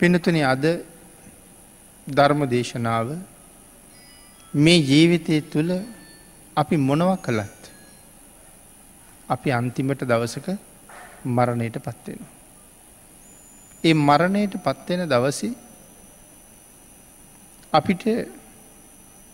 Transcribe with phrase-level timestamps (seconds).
[0.00, 0.64] පිනතුන අද
[2.08, 3.08] ධර්ම දේශනාව
[4.54, 5.70] මේ ජීවිතය තුළ
[6.56, 7.60] අපි මොනව කළත්
[9.28, 10.48] අපි අන්තිමට දවසක
[11.26, 12.32] මරණයට පත්වෙනවා.
[13.84, 15.50] ඒ මරණයට පත්වෙන දවසි
[17.72, 18.04] අපිට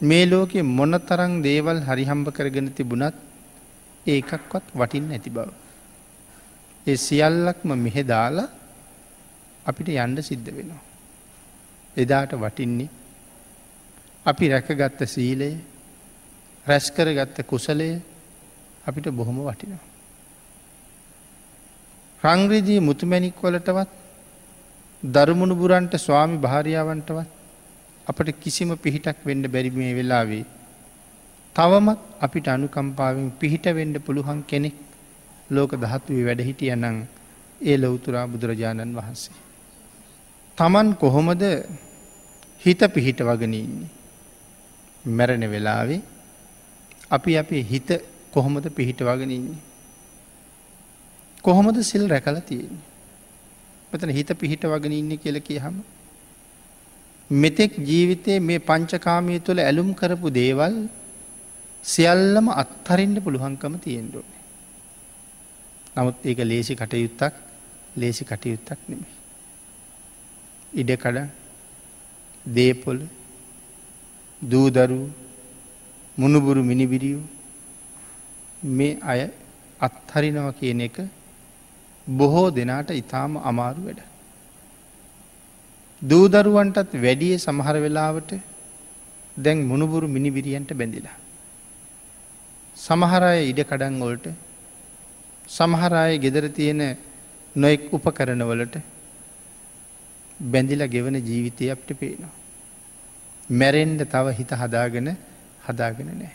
[0.00, 3.16] මේ ලෝකෙ මොන තරං දේවල් හරිහම්බ කරගෙන තිබුණත්
[4.06, 5.48] ඒකක්වත් වටින් නැති බව.
[6.86, 8.48] ඒ සියල්ලක්ම මෙහෙ දාලා
[9.66, 10.82] අපිට යන්ඩ සිද්ධ වෙනවා.
[11.96, 12.88] එදාට වටින්නේ
[14.26, 15.50] අපි රැකගත්ත සීලය
[16.66, 17.90] රැස්කරගත්ත කුසලය
[18.86, 19.84] අපිට බොහොම වටිනවා.
[22.22, 23.90] රංග්‍රජී මුතුමැණික් වලටවත්
[25.02, 27.28] දරුමුණු බුරන්ට ස්වාමි භාරියාවන්ටවත්
[28.06, 30.44] අපට කිසිම පිහිටක් වෙන්ඩ බැරි මේ වෙලාවේ.
[31.56, 34.76] තවමත් අපිට අනුකම්පාවෙන් පිහිට වෙන්ඩ පුළුවන් කෙනෙක්
[35.50, 36.98] ලෝක දහත්වේ වැඩහිටිය නං
[37.60, 39.49] ඒ ලොවතුරා බුදුරජාණන් වහන්සේ.
[40.60, 41.42] තමන් කොහොමද
[42.62, 43.88] හිත පිහිට වගනඉන්නේ.
[45.04, 46.02] මැරණ වෙලාවේ
[47.10, 47.90] අපි අපේ හිත
[48.30, 49.58] කොහොමද පිහිට වගනඉන්නේ.
[51.44, 52.84] කොහොමද සිල් රැකල තියෙන්නේ.
[53.92, 55.76] මෙතන හිත පිහිට වගෙන ඉන්න කියල කියහම.
[57.30, 60.76] මෙතෙක් ජීවිතයේ මේ පංචකාමය තුළ ඇලුම් කරපු දේවල්
[61.84, 64.40] සියල්ලම අත්හරින්ට පුළුවන්කම තියෙන්ඩුවනේ.
[65.96, 67.34] නමුත් ඒක ලේසි කටයුත්තක්
[67.96, 69.19] ලේසි කටයුත්තක් නෙමේ.
[70.72, 71.18] ඉඩකඩ
[72.46, 72.98] දේපොල
[74.42, 75.00] දූදරු
[76.18, 77.22] මුණුබුරු මිනිබිරියූ
[78.62, 79.20] මේ අය
[79.80, 80.96] අත්හරිනව කියන එක
[82.06, 84.00] බොහෝ දෙනාට ඉතාම අමාරු වැඩ.
[86.02, 88.30] දූදරුවන්ටත් වැඩිය සමහර වෙලාවට
[89.36, 91.16] දැන් මුණුබුරු මිනිබිරියන්ට බැඳිලා.
[92.76, 94.26] සමහරය ඉඩ කඩන් වොල්ට
[95.48, 96.82] සමහරය ගෙදර තියෙන
[97.56, 98.76] නොෙක් උපකරනවලට
[100.40, 102.32] බැඳිලා ගෙවන ජීවිතය අපට පේනවා.
[103.50, 105.16] මැරෙන්ඩ තව හිත හදාගෙන
[105.66, 106.34] හදාගෙන නෑ.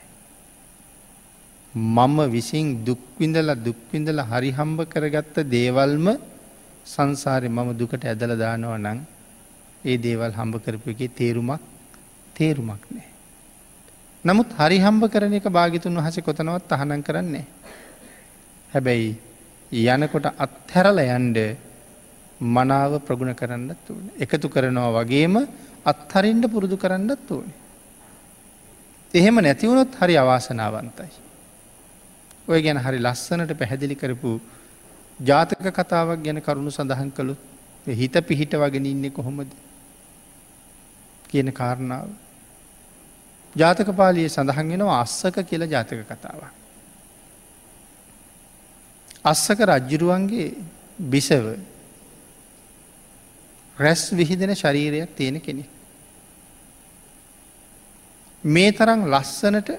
[1.75, 6.07] මම විසින් දුක්විඳල දුක්විඳල හරිහම්බ කරගත්ත දේවල්ම
[6.85, 8.99] සංසාරය මම දුකට ඇදල දානව නං
[9.83, 11.61] ඒ දේවල් හම්බ කරපු එක තේරුමක්
[12.33, 13.09] තේරුමක් නෑ.
[14.23, 17.45] නමුත් හරිහම්බ කරන එක භාගිතුන් වහස කොතනවත් අහනන් කරන්නේ.
[18.73, 19.11] හැබැයි
[19.71, 21.37] යනකොට අත්හැරල යන්ඩ
[22.39, 24.11] මනාව ප්‍රගුණ කරන්නත් ඕන.
[24.17, 25.47] එකතු කරනවා වගේම
[25.83, 27.53] අත්හරින්ට පුරුදු කරන්නත් ඕන.
[29.13, 31.11] එහෙම නැතිවුණොත් හරි අවාසනාවන්තයි.
[32.47, 34.39] ඔය ගැන හරි ලස්සනට පැහැදිලි කරපු
[35.19, 37.39] ජාතක කතාවක් ගැන කරුණු සඳහන් කළුත්
[37.87, 39.51] හිත පිහිට වගෙන ඉන්නේ කොහොමද
[41.27, 42.09] කියන කාරණාව.
[43.55, 46.51] ජාතක පාලිය සඳහන් වෙනවා අස්සක කියල ජාතක කතාවක්.
[49.23, 50.53] අස්සක රජ්ජුරුවන්ගේ
[50.99, 51.74] බිසව
[53.77, 55.65] රැස් විහිදෙන ශරීරයක් තියෙන කෙනෙ.
[58.43, 59.69] මේ තරම් ලස්සනට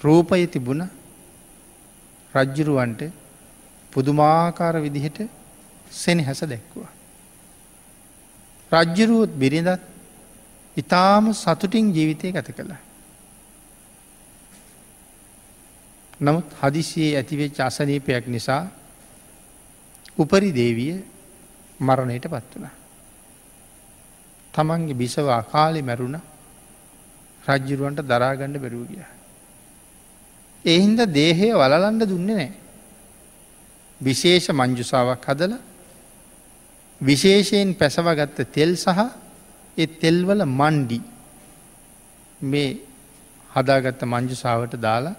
[0.00, 0.82] රූපය තිබුණ
[2.34, 3.02] රජ්ජුරුවන්ට
[3.92, 5.18] පුදුමාකාර විදිහට
[5.92, 6.90] සෙනහැස දැක්වා.
[8.72, 9.80] රජ්ජුරුවොත් බිරිඳත්
[10.76, 12.72] ඉතාම සතුටින් ජීවිතය ගත කළ.
[16.20, 18.64] නමුත් හදිසියේ ඇතිවෙච් අසනීපයක් නිසා
[20.18, 20.94] උපරි දේවිය
[21.80, 22.68] මරණයට පත් වන.
[24.54, 26.18] තමන්ගේ බිසවා කාලෙ මැරුණ
[27.44, 29.04] රජ්ජුරුවන්ට දරාගණ්ඩ බැරූ ගිය.
[30.64, 32.52] එහින්ද දේහය වලලන්ඩ දුන්නේ නෑ.
[34.00, 35.54] විශේෂ මංජුසාවක් හදල
[37.00, 39.00] විශේෂයෙන් පැසවගත්ත තෙල් සහ
[39.76, 41.00] එ තෙල්වල මණ්ඩි
[42.42, 42.70] මේ
[43.50, 45.16] හදාගත්ත මංජුසාාවට දාලා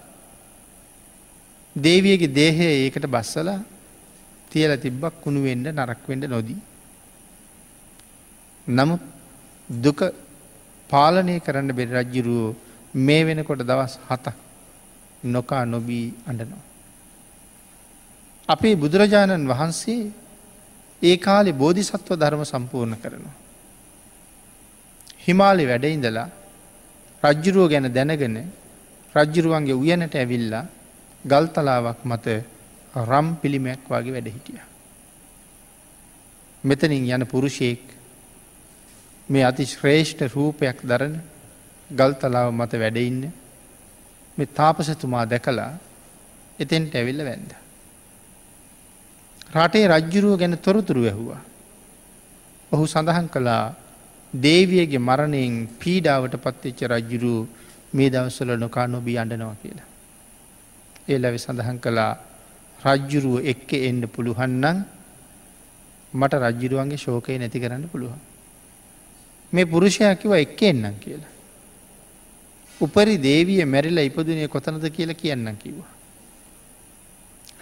[1.76, 3.60] දේවියගේ දේහය ඒකට බස්සලා
[4.52, 6.60] තියල තිබ්බක් කුණුවෙන්ඩ නරක්වෙන්ඩ නොදී.
[8.66, 9.02] නමුත්
[9.68, 10.00] දුක
[10.90, 12.56] පාලනය කරන්න බෙරි රජ්ජුරුවෝ
[12.96, 14.36] මේ වෙනකොට දවස් හතක්
[15.24, 16.64] නොකා නොබී අඩනවා.
[18.48, 20.02] අපේ බුදුරජාණන් වහන්සේ
[21.02, 23.36] ඒ කාලෙ බෝධිසත්ව ධර්ම සම්පූර්ණ කරනවා.
[25.24, 26.28] හිමාලි වැඩඉඳලා
[27.22, 28.36] රජ්ජුරුව ගැන දැනගෙන
[29.14, 30.64] රජ්ජුරුවන්ගේ උයනට ඇවිල්ලා
[31.24, 32.26] ගල්තලාවක් මත
[32.94, 34.60] රම් පිළිමයක් වගේ වැඩ හිටිය.
[36.64, 37.80] මෙතනින් යන පුරුෂයෙක්
[39.28, 41.14] මේ අති ශ්‍රේෂ්ඨ රූපයක් දරන
[41.90, 43.32] ගල්තලාව මත වැඩඉන්න
[44.38, 45.72] මෙ තාපසතුමා දැකලා
[46.58, 47.50] එතෙන්ට ඇවිල්ල වැන්ද.
[49.52, 51.40] රටේ රජ්ජුරුව ගැන තොරතුරු ඇහුවා.
[52.72, 53.74] ඔහු සඳහන් කළා
[54.32, 57.48] දේවියගේ මරණයෙන් පීඩාවට පත්වෙච්ච රජ්ජුරු
[57.92, 59.88] මේ දවස්සල නොකා නොබී අඩනවා කියලා.
[61.08, 62.12] ඒ ලැවි සඳහන් කළා
[62.84, 64.78] රජ්ජුරුව එක්ක එන්න පුළුහන්නන්
[66.12, 68.20] මට රජ්ජිරුවන්ගේ ශෝකය නැති කරන්න පුළුවන්.
[69.52, 71.32] මේ පුරුෂයක් කිව එක්ක එන්නම් කියලා.
[72.80, 75.90] උපරි දේවිය මැරිලා ඉපදුනේ කොතනද කියලා කියන්න කිව්වා.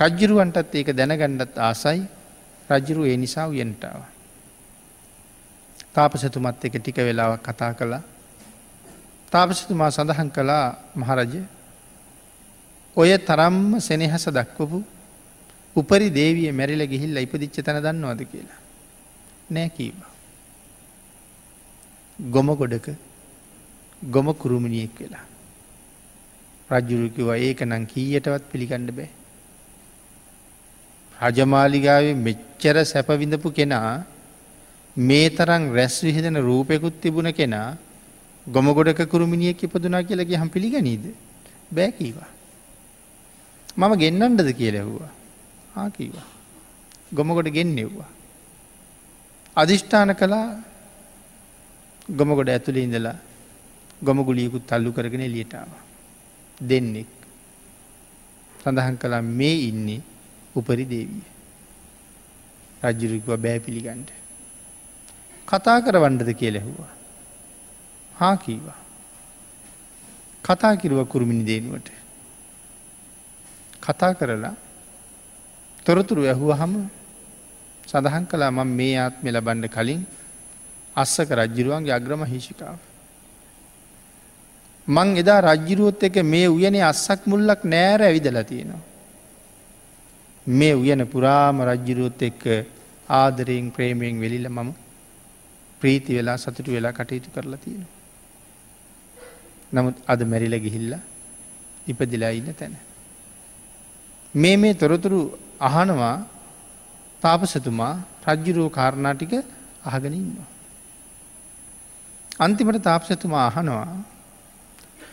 [0.01, 2.01] රජ්ජිරුවන්ටත් ඒක දැනගණ්ඩත් ආසයි
[2.71, 4.01] රජ්ජිරු ඒ නිසා උයන්ටාව.
[5.91, 8.03] තාපසතුමත් එක ටික වෙලාවක් කතා කළා
[9.33, 11.35] තාපසතුමා සඳහන් කළා මහරජ
[12.97, 14.79] ඔය තරම්ම සෙනෙහස දක්වපු
[15.81, 18.61] උපරි දේවිය මැරිල ගිහිල්ල ඉපදිච්ච තැන දන්නවාද කියලා.
[19.51, 19.97] නෑ කීව.
[22.19, 22.89] ගොම ගොඩක
[24.15, 25.25] ගොම කුරුමිණියෙක් වෙලා.
[26.71, 29.11] රජ්ජුරුකිව ඒක නං කීයටවත් පිළිගණ්ඩ බෑ.
[31.19, 33.93] රජමාලිගාවේ මෙච්චර සැපවිඳපු කෙනා
[34.97, 37.69] මේ තරං රැස් විහිදන රූපයකුත් තිබුණ කෙනා
[38.47, 41.05] ගොම ගොඩක කුරුමිණියෙක් ඉපදුනා කියලගේ හම් පිළිගනීද
[41.77, 42.31] බෑකීවා.
[43.77, 45.11] මම ගෙන්න්නන්ඩද කියලැහ්වා
[45.77, 46.23] ආකීවා.
[47.15, 48.05] ගොමගොඩ ගෙන්නෙව්වා.
[49.57, 50.63] අධිෂ්ඨාන කලා
[52.11, 53.15] ගොමගොඩ ඇතුළේ ඉඳලා
[54.03, 55.67] ගොමගුලියකුත් තල්ලු කරගෙන එලියටාව.
[56.69, 57.07] දෙන්නෙක්.
[58.65, 60.01] සඳහන් කලා මේ ඉන්නේ
[60.57, 61.23] උපරි දේවිය.
[62.85, 64.09] රජ්ජුරුකුව බෑ පිළිගන්ඩ.
[65.49, 66.89] කතා කරවන්ඩද කියලෙහුවා.
[68.21, 68.75] හා කීවා.
[70.45, 71.91] කතා කිරුව කුරුමිණි දේනුවට.
[73.83, 74.55] කතා කරලා
[75.85, 76.75] තොරතුරු ඇහුව හම
[77.91, 80.03] සඳහන් කලා මං මේ ආත්මෙ ලබන්ඩ කලින්
[80.97, 82.79] අස්සක රජ්ජිරුවන්ගේ අග්‍රම හිෂිකාව.
[84.89, 88.83] මං එදා රජ්ජිරුවොත් එක මේ උයනේ අස්සක් මුල්ලක් නෑර ඇවිදලා තියෙනවා.
[90.47, 92.45] මේ උයන පුරාම රජ්ජිරුවොත් එක්ක
[93.09, 94.71] ආදරයෙන් ප්‍රේමයෙන් වෙලිල මම
[95.81, 97.87] ප්‍රීති වෙලා සතුටු වෙලා කටයුතු කරලා තියෙන.
[99.73, 100.93] නමුත් අද මැරිල ගිහිල්ල
[101.87, 102.75] ඉපදිලා ඉන්න තැන.
[104.35, 105.21] මේ මේ තොරතුරු
[105.61, 106.17] අහනවා
[107.23, 107.95] තාපසතුමා
[108.27, 109.33] රජ්ජුරුව කාරණාටික
[109.85, 110.49] අහගෙන ඉන්නවා.
[112.41, 113.89] අන්තිමට තාපසතුමා අහනවා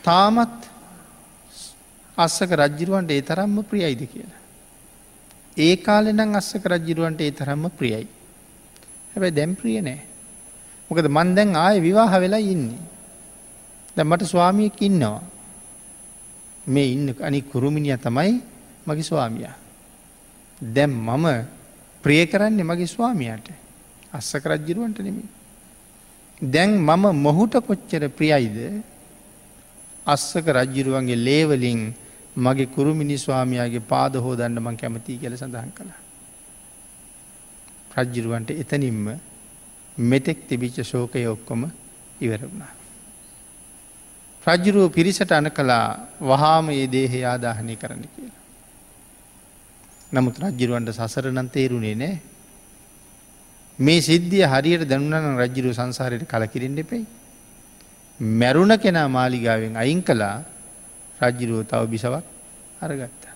[0.03, 0.57] තාමත්
[2.17, 4.41] අස්සක රජ්ජිරුවන්ට ඒ තරම්ම ප්‍රියයිද කියලා.
[5.57, 8.07] ඒ කාලෙනම් අස්සක රජ්ජිරුවන්ට ඒ තරම්ම ප්‍රියයි.
[9.13, 9.99] හැබැයි දැම් ප්‍රිය නෑ.
[10.89, 12.83] මොකද මන් දැන් ආය විවාහ වෙලා ඉන්නේ.
[13.95, 15.21] දැ මට ස්වාමියක් ඉන්නවා.
[16.67, 18.33] මේ ඉන්න අනි කුරුමිණිය තමයි
[18.88, 19.55] මගේ ස්වාමියා.
[20.62, 21.25] දැම් මම
[22.04, 23.48] ප්‍රිය කරන්නේ මගේ ස්වාමියයට
[24.12, 25.24] අස්සක රජ්ජිරුවන්ට නෙමි.
[26.42, 28.57] දැන් මම මොහුට කොච්චර ප්‍රියයිද
[30.07, 31.94] අස්සක රජ්ජිරුවන්ගේ ලේවලින්
[32.38, 36.01] මගේ කුරුමිනි ස්වාමයාගේ පාද හෝදන්න මං කැමති කියල සඳහන් කළා.
[37.95, 39.19] රජ්ජිරුවන්ට එතනින්ම
[39.98, 41.69] මෙතෙක් තිබිච්ච ශෝකය ඔක්කොම
[42.21, 42.74] ඉවර වුණා.
[44.45, 48.46] රජ්ජුරුව පිරිසට අන කලා වහාම ඒ දේහේ ආදාහනය කරන්න කියලා.
[50.12, 52.19] නමුත් රජ්ජිරුවන්ට සසරනන් තේරුණේ නෑ.
[53.80, 57.06] මේ සිද්ධිය හරියට දැනුනන රජ්ජිරුව සංසාරයට කලකිරෙන්ට එපෙයි.
[58.19, 60.44] මැරුණ කෙනා මාලිගාවෙන් අයින් කලා
[61.19, 62.24] රජ්ජිරුව තව බිසවක්
[62.80, 63.36] අරගත්තා.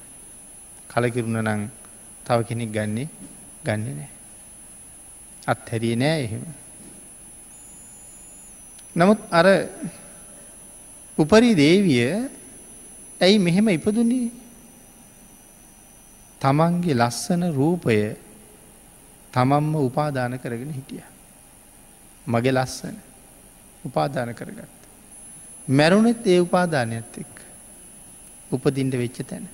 [0.90, 1.70] කලකිරුණ නං
[2.26, 3.08] තව කෙනෙක් ගන්නේ
[3.66, 4.10] ගන්න නෑ.
[5.48, 6.44] අත් හැරිය නෑ එහෙම.
[8.96, 9.48] නමුත් අර
[11.18, 12.30] උපරි දේවිය
[13.22, 14.41] ඇයි මෙහෙම ඉපදුන්නේ
[16.42, 17.98] තමන්ගේ ලස්සන රූපය
[19.34, 21.04] තමන්ම උපාදාන කරගෙන හිටිය.
[22.28, 22.96] මගේ ලස්සන
[23.84, 24.80] උපාදාන කරගත්ත.
[25.68, 27.34] මැරුණෙත් ඒ උපාදානයත් එක්
[28.52, 29.46] උපදින්ට වෙච්ච තැන.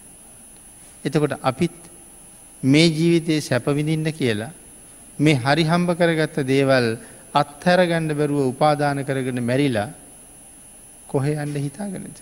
[1.05, 1.77] එතකොට අපිත්
[2.63, 4.51] මේ ජීවිතයේ සැපවිඳින්න කියලා
[5.19, 6.87] මේ හරි හම්බ කරගත්ත දේවල්
[7.33, 9.89] අත්හැරගණ්ඩ බැරුව උපාදාන කරගෙන මැරිලා
[11.07, 12.17] කොහෙ අන්ඩ හිතාගනද.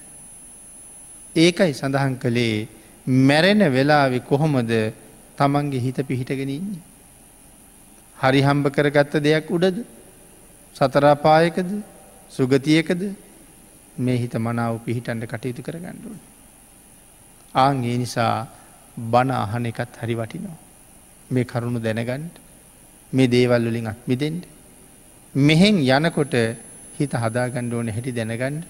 [1.36, 2.68] ඒකයි සඳහන් කළේ
[3.08, 4.72] මැරෙන වෙලාවෙ කොහොමද
[5.38, 6.82] තමන්ගේ හිත පිහිටගෙන ඉන්නේ.
[8.18, 9.86] හරි හම්බ කරගත්ත දෙයක් උඩද
[10.76, 11.70] සතරාපායකද
[12.32, 13.02] සුගතියකද
[13.98, 16.20] මේ හිත මනාව පිහිටන්ට කටයුතු කරගණ්ඩුවන්.
[17.56, 18.48] ආං ඒ නිසා
[18.98, 20.58] බණ අහන එකත් හරි වටිනෝ.
[21.30, 22.36] මේ කරුණු දැනගන්ට
[23.14, 24.46] මේ දේවල් වලින් අත්මිදෙන්ට.
[25.36, 26.34] මෙහෙන් යනකොට
[26.98, 28.64] හිත හදාගණ්ඩ ඕන හැටි දැනගන්න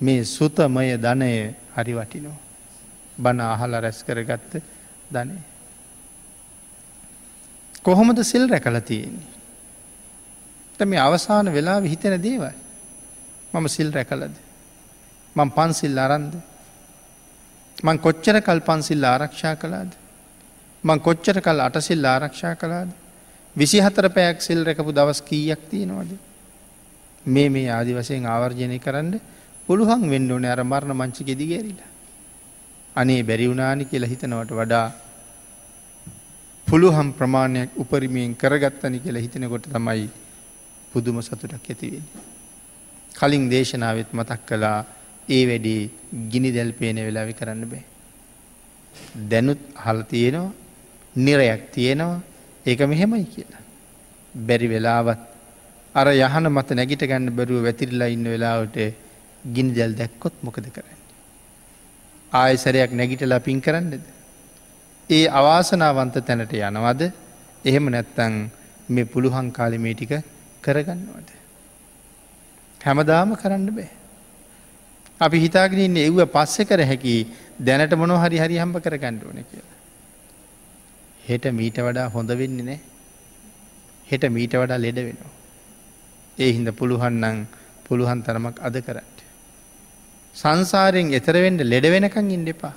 [0.00, 1.30] මේ සුතමය ධනය
[1.76, 2.43] හරි වටිනෝ.
[3.18, 4.62] බණ අහල රැස් කරගත්ත
[5.10, 5.38] ධනය.
[7.82, 9.32] කොහොමද සිල් රැකල තියෙන්නේ.
[10.80, 12.54] මේ අවසාන වෙලා හිතෙන දේවල්
[13.52, 14.34] මම සිල් රැකලද.
[15.36, 16.34] මං පන්සිල් අරන්ද.
[17.78, 19.90] මං කොච්චර කල් පන්සිල් ආරක්ෂා කලාද.
[20.84, 22.90] මං කොච්චර කල් අටසිල් ආරක්ෂා කලාද.
[23.56, 26.12] විසි හතර පැයක් සිල් රැකපු දවස් කීයක් තියෙනවද.
[27.24, 29.20] මේ මේ ආදි වසයෙන් ආවර්ජනය කරන්න
[29.68, 31.93] පුළුවන් වෙන්න ඕන අර මරණ මංචි ගෙදිගැරිලා.
[32.96, 34.86] අනේ බැරිවුනානි කියලා හිතනවට වඩා
[36.66, 40.04] පුළුහම් ප්‍රමාණයක් උපරිමයෙන් කරගත්තනි කියලා හිතනකොට තමයි
[40.92, 42.04] පුදුම සතුටක් ඇතිවෙන.
[43.12, 44.78] කලින් දේශනාවත් මතක් කළා
[45.28, 45.74] ඒ වැඩි
[46.30, 47.84] ගිනි දැල් පේන වෙලාවි කරන්න බෑ.
[49.30, 50.52] දැනුත් හල තියෙනවා
[51.16, 52.22] නිරයක් තියෙනවා
[52.66, 53.62] ඒක මෙහෙමයි කියලා.
[54.34, 55.22] බැරි වෙලාවත්
[55.94, 58.76] අර යහන මත නැගිට ගන්න බැරුව වැතිරිලා ඉන්න වෙලාවට
[59.44, 60.93] ගිනි දැල් දැක්කොත් මොකද කරන්න.
[62.34, 64.04] ආයසරයක් නැගිටලා පින් කරන්නද.
[65.10, 67.02] ඒ අවාසනාවන්ත තැනට යනවද
[67.64, 68.34] එහෙම නැත්තං
[68.88, 70.14] මේ පුළුහන් කාලිමේ ටික
[70.62, 71.28] කරගන්නවද.
[72.80, 73.90] හැමදාම කරන්න බෑ.
[75.20, 77.14] අපි හිතාගෙනන්න එව්ව පස්සෙ කර හැකි
[77.60, 79.78] දැනට මොනො හරි හරි හම්බ කර ගණ්ඩුවන කියලා.
[81.24, 82.80] හෙට මීට වඩා හොඳ වෙන්නේ නෑ
[84.06, 85.32] හෙට මීට වඩා ලෙඩ වෙනවා.
[86.38, 87.46] ඒ හින්ද පුළුහන්නන්
[87.86, 89.13] පුළුවන් තරමක් අද කරට.
[90.36, 92.74] සංසාරයෙන් එතරවෙන්ට ලෙඩ වෙනකං ඉන්න එපා.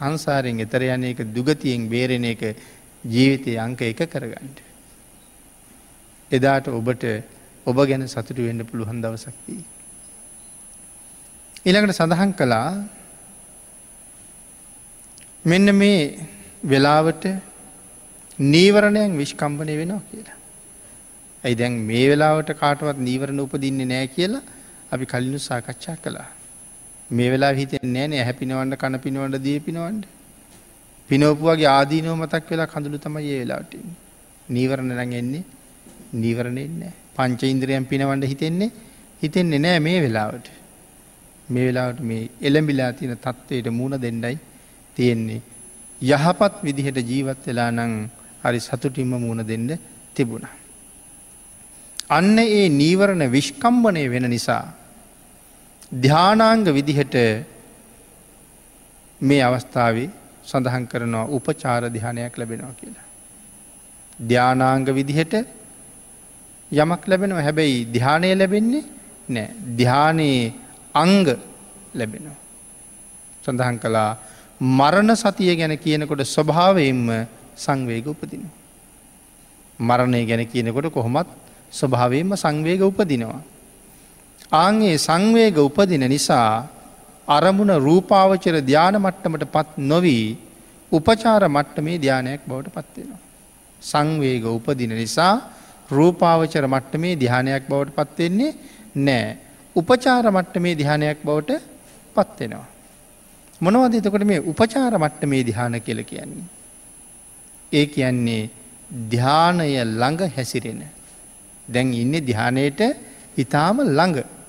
[0.00, 2.42] අන්සාරයෙන් එතර යන එක දුගතියෙන් බේරෙන එක
[3.04, 4.58] ජීවිතය අංක එක කරගන්නට.
[6.30, 7.04] එදාට ඔබට
[7.66, 9.64] ඔබ ගැන සතුටු වෙන්න පුළුවන් දවසක්තිී.
[11.64, 12.70] ඊළඟට සඳහන් කළා
[15.44, 16.28] මෙන්න මේ
[16.64, 17.24] වෙලාවට
[18.38, 20.38] නීවරණයන් විශ්කම්පනය වෙනවා කියලා.
[21.44, 24.42] ඇයි දැන් මේ වෙලාවට කාටවත් නීවරණ උපදින්නේ නෑ කියලා
[24.92, 26.28] අපි කලිනු සාකච්ඡා කළා.
[27.10, 30.04] මේ වෙලා හිතෙන් නෑනේ හැපිනවන්න කණ පිනවන්න දී පිනවන්ඩ.
[31.08, 33.72] පිනෝපුුවගේ ආදීනෝ මතක් වෙලා කඳුළු තමයි ඒ වෙලාට.
[34.48, 35.44] නීවරණ රැන් එන්නේ
[36.22, 38.70] නීවරණෙන් නෑ පංච ඉන්ද්‍රයන් පිනවන්ඩ හිතෙන්නේ
[39.22, 40.46] හිතෙන්නේ නෑ මේ වෙලාවට.
[41.48, 44.36] මේ වෙලාවට මේ එළඹිලා තියෙන තත්ත්වයට මුණ දෙන්නයි
[44.96, 45.40] තියෙන්නේ.
[46.00, 47.94] යහපත් විදිහට ජීවත් වෙලා නං
[48.44, 49.68] හරි සතුටින්ම මුණ දෙන්න
[50.14, 50.46] තිබුණ.
[52.10, 54.64] අන්න ඒ නීවරණ විශ්කම්බනය වෙන නිසා.
[55.92, 57.16] ධ්‍යානාංග විදිහට
[59.20, 60.10] මේ අවස්ථාවේ
[60.44, 63.06] සඳහන් කරනවා උපචාර ධ්‍යානයක් ලැබෙනවා කියලා.
[64.20, 65.34] ධ්‍යානාංග විදිහට
[66.72, 68.84] යමක් ලැබෙනවා හැබැයි ධ්‍යානය ලැබෙන්නේ
[69.28, 70.52] නෑ ධ්‍යානයේ
[70.94, 71.26] අංග
[71.94, 72.38] ලැබෙනවා.
[73.44, 74.16] සඳහන් කළා
[74.60, 78.48] මරණ සතිය ගැන කියනකොට ස්වභාවයෙන්ම සංවේග උපදින.
[79.78, 81.28] මරණය ගැන කියනකොට කොහොමත්
[81.70, 83.42] ස්වභාවයෙන්ම සංවේග උපදිනවා.
[84.52, 86.68] ආංගේ සංවේග උපදින නිසා
[87.28, 90.26] අරමුණ රූපාවචර ධ්‍යාන මට්ටමට පත් නොවී
[90.92, 93.20] උපචාර මට්ටමේ ධ්‍යානයක් බවට පත්වෙනවා.
[93.82, 95.34] සංවේග උපදින නිසා
[95.90, 98.52] රූපාවචර මට්ටමේ ධ්‍යානයක් බවට පත්වෙන්නේ
[98.98, 99.36] නෑ
[99.76, 101.62] උපචාර මට්ටමේ ධ්‍යානයක් බවට
[102.16, 102.66] පත්වෙනවා.
[103.60, 106.44] මොනවද එතකොට මේ උපචාර මට්ටමේ ධ්‍යාන කියල කියන්නේ.
[107.72, 108.50] ඒ කියන්නේ
[109.08, 110.82] ධ්‍යානය ළඟ හැසිරෙන.
[111.68, 112.80] දැන් ඉන්න ධ්‍යානයට
[113.36, 114.40] ඉතාම ළඟ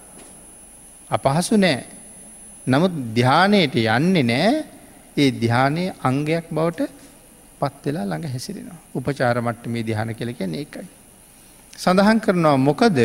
[1.13, 1.79] අපහසු නෑ.
[2.67, 4.51] නමුත් ධ්‍යානයට යන්නේ නෑ
[5.17, 6.89] ඒ ධ්‍යානයේ අංගයක් බවට
[7.62, 8.79] පත්වෙලා ළඟ හැසිරෙනවා.
[8.96, 10.88] උපචාර මට්ටමේ ධ්‍යාන කෙල කියන්නේ එකයි.
[11.74, 13.00] සඳහන් කරනවා මොකද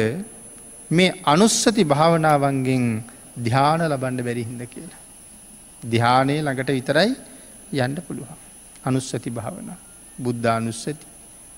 [0.91, 2.87] මේ අනුස්සති භාවනාවන්ගෙන්
[3.39, 5.03] ධ්‍යාන ලබන්ඩ බැරිහින්ද කියලා.
[5.83, 7.11] ධ්‍යානය ළඟට විතරයි
[7.77, 8.39] යන්න පුළුවන්.
[8.85, 9.69] අනුස්සති භාවන.
[10.19, 11.07] බුද්ධානුස්සති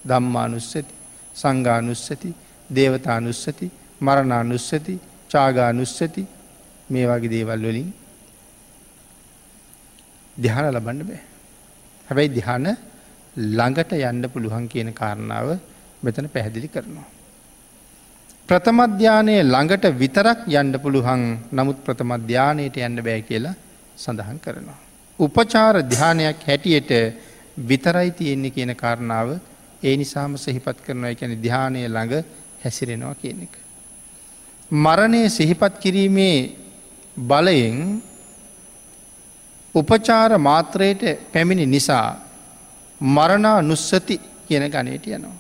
[0.04, 0.95] දම්මානුස්සති
[1.37, 2.30] සංගානුස්සති
[2.71, 3.66] දේවතානුස්සති
[4.00, 4.95] මරණානුස්සති
[5.30, 6.23] චාගානුස්සති
[6.90, 7.88] මේ වගේ දේවල් වලින්
[10.37, 11.23] දිහාන ලබන්න බෑ.
[12.09, 12.66] හැබැයි දිහාන
[13.37, 15.49] ළඟට යන්න පුළුවන් කියන කාරණාව
[16.02, 17.09] මෙතන පැහැදිලි කරනවා.
[18.49, 23.54] ප්‍රථමධ්‍යානය ළඟට විතරක් යන්න පුළුවන් නමුත් ප්‍රථමධ්‍යානයට යන්න බෑ කියලා
[23.97, 24.78] සඳහන් කරනවා.
[25.18, 26.90] උපචාර ධ්‍යානයක් හැටියට
[27.62, 29.38] විතරයි තියෙන්නේ කියන කාරණාව
[29.82, 32.25] ඒ නිසාම සහිපත් කරනවා එකැන ධ්‍යානය ළඟ
[32.64, 33.54] හැසිරෙනවා කියන එක.
[34.70, 36.59] මරණය සිහිපත් කිරීමේ
[37.20, 38.02] බලයෙන්
[39.74, 42.08] උපචාර මාත්‍රයට පැමිණි නිසා
[43.00, 45.38] මරණා නුස්සති කියන ගනයට යනවා.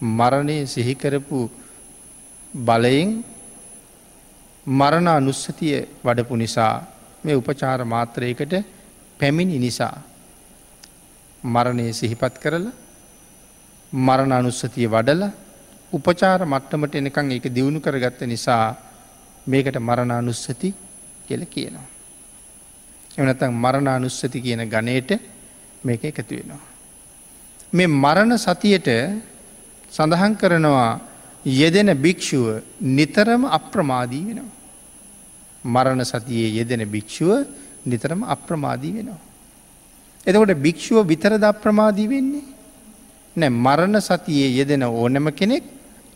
[0.00, 1.50] මරණය සිහිකරපු
[2.54, 3.24] බලයෙන්
[4.66, 6.74] මරණා නුස්සතිය වඩපු නිසා
[7.24, 8.54] මේ උපචාර මාත්‍රයකට
[9.20, 9.96] පැමිණි නිසා
[11.44, 12.74] මරණය සිහිපත් කරලා
[13.92, 15.22] මරණ අනුස්සතිය වඩල
[15.92, 18.74] උපචාර මට්ටමට එනකං ඒක දියුණු කරගත්ත නිසා
[19.46, 20.74] මේකට මරණානුස්සති
[21.28, 21.86] කෙල කියනවා.
[23.18, 25.10] එවනතන් මරණානුස්සති කියන ගනයට
[25.84, 26.62] මේක එකතු වෙනවා.
[27.72, 28.88] මේ මරණ සතියට
[29.92, 31.00] සඳහන් කරනවා
[31.44, 34.54] යෙදෙන භික්‍ෂුව නිතරම අප්‍රමාදී වෙනවා.
[35.64, 37.46] මරණ සතියේ යෙදෙන භික්‍ෂුව
[37.86, 39.20] නිතරම අප්‍රමාදී වෙනවා.
[40.26, 42.46] එතකොට භික්‍ෂුව විතරද අප්‍රමාදී වෙන්නේ.
[43.36, 45.64] නෑ මරණ සතියේ යෙදෙන ඕනැම කෙනෙක්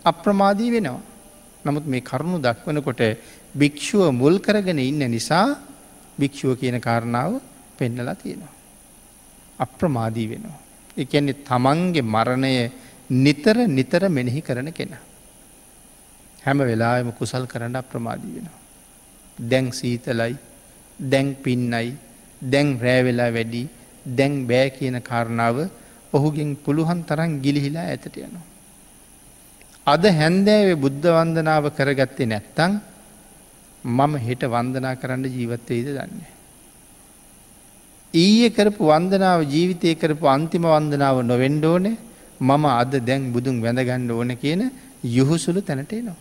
[0.05, 1.10] අප්‍රමාදී වෙනවා.
[1.65, 3.03] නමුත් මේ කරුණු දක්වනකොට
[3.55, 5.47] භික්‍ෂුව මුල් කරගෙන ඉන්න නිසා
[6.19, 7.41] භික්‍ෂුව කියන කාරණාව
[7.77, 8.55] පෙන්නලා තියෙනවා.
[9.59, 10.59] අප්‍රමාදී වෙනවා.
[10.97, 12.53] එකන්නේ තමන්ගේ මරණය
[13.17, 14.93] නිතර නිතර මෙනෙහි කරන කෙන.
[16.39, 18.59] හැම වෙලාම කුසල් කරන්න අප්‍රමාදී වෙනවා.
[19.39, 20.35] දැන් සීතලයි
[20.99, 21.89] දැන් පින්නයි
[22.43, 23.63] දැන් රෑවෙලා වැඩි
[24.07, 25.59] දැන් බෑ කියන කාරණාව
[26.13, 28.50] ඔහුගෙන් පුළුවන් තරන් ගිලිහිලා ඇතට යනවා.
[29.87, 32.73] අද හැන්දෑවේ බුද්ධ වන්දනාව කරගත්තේ නැත්තං
[33.85, 36.31] මම හෙට වන්දනා කරන්න ජීවත්වයේද දන්නේ.
[38.15, 41.97] ඊය කරපු වන්දනාව ජීවිතය කරපු අන්තිම වන්දනාව නොවෙන්ඩෝනේ
[42.41, 44.63] මම අද දැන් බුදුන් වැඳගණ්ඩ ඕන කියන
[45.07, 46.19] යුහුසුළු තැනටේ නවා.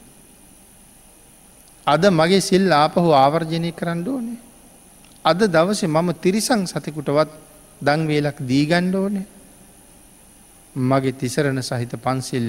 [1.87, 4.39] අද මගේ සිල් ආපහු ආවර්ජනය කරන්න ඕනේ.
[5.25, 7.29] අද දවස මම තිරිසං සතකුටවත්
[7.81, 9.27] දංවේලක් දීගණ්ඩ ඕනේ.
[10.75, 12.47] මගේ තිසරණ සහිත පන්සිල්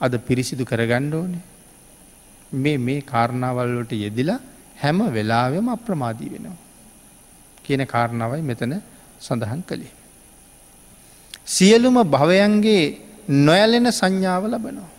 [0.00, 1.44] අද පිරිසිදු කරගණ්ඩ ඕනේ.
[2.52, 4.40] මේ මේ කාරණාවල්ලට යෙදිලා
[4.76, 6.58] හැම වෙලාවෙම අප්‍රමාදී වෙනවා.
[7.64, 8.74] කියන කාරණාවයි මෙතන
[9.20, 9.92] සඳහන් කළේ.
[11.46, 12.84] සියලුම භවයන්ගේ
[13.28, 14.90] නොයලෙන සංඥාව ලබනවා.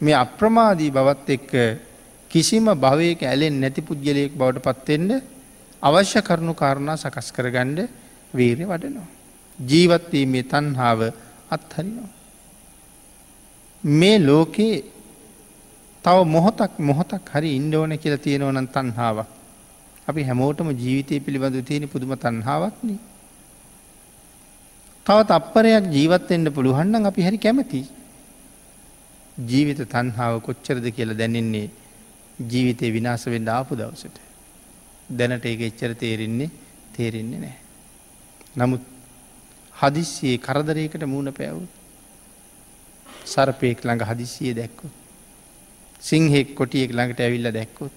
[0.00, 1.52] මේ අප්‍රමාදී බවත් එක්ක
[2.30, 5.10] කිසිම භවයක ඇලෙන් නැති පුද්ගලයෙක් බවට පත්වෙන්න
[5.82, 7.78] අවශ්‍ය කරුණු කාරණා සකස් කරගණ්ඩ
[8.34, 9.08] වීරය වඩනවා.
[9.58, 11.00] ජීවත්වීමේ තන්හාාව
[11.50, 12.10] අත්හරිනවා.
[13.84, 14.84] මේ ලෝකයේ
[16.04, 19.26] තව මොහොතක් මොහොතක් හරි ඉන්ඩෝන කියල තියෙනවනන් තන්හාාවක්.
[20.08, 22.98] අපි හැමෝටම ජීවිතය පිළිබඳ තියෙන පුදුම තන්හාාවක්නේ.
[25.06, 27.82] තවත් අපරයක් ජීවත්තෙන්ට පුළුවන්න්න අපි හරි කැමති.
[29.38, 31.70] ජීවිත තන්හාාව කොච්චරද කියලා දැනෙන්නේ
[32.38, 34.16] ජීවිතය විනාස වෙන්ඩ ආපු දවසට.
[35.10, 36.50] දැනට ඒක එච්චර තේරෙන්නේ
[36.96, 37.56] තේරෙන්නේ නෑ.
[38.56, 38.82] නමුත්
[39.74, 41.81] හදිස්සියේ කරදරයකට මූුණ පැවුත්.
[43.24, 44.92] සරපයෙක් ළඟ හදිසිය දැක්කොත්.
[46.00, 47.92] සිංහෙක් කොටියෙක් ළඟට ඇවිල්ල දැක්කොත්.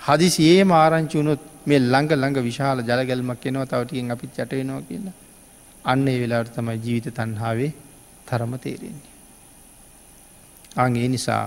[0.00, 5.14] හදිසියේ මාරංචි වුණොත් මේ ළඟ ළඟ විශාල ජලගැල්මක් එනවා තවටියෙන් අපිත් චටවෙනවා කියලා.
[5.84, 7.72] අන්න ඒ වෙලාට තමයි ජීවිත තන්හාාවේ
[8.26, 9.10] තරම තේරෙන්නේ.
[10.76, 11.44] අගේ නිසා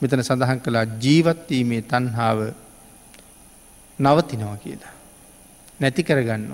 [0.00, 2.40] මෙතන සඳහන් කළා ජීවත්වීමේ තන්හාාව
[3.98, 4.94] නවතිනවා කියලා.
[5.80, 6.52] නැති කරගන්න.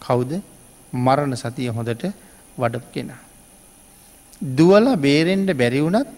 [0.00, 0.32] කවුද
[0.92, 2.04] මරණ සතිය හොඳට
[2.58, 3.27] වඩප කෙනා.
[4.40, 6.08] දුවල බේරෙන්ඩ බැරිවුනත්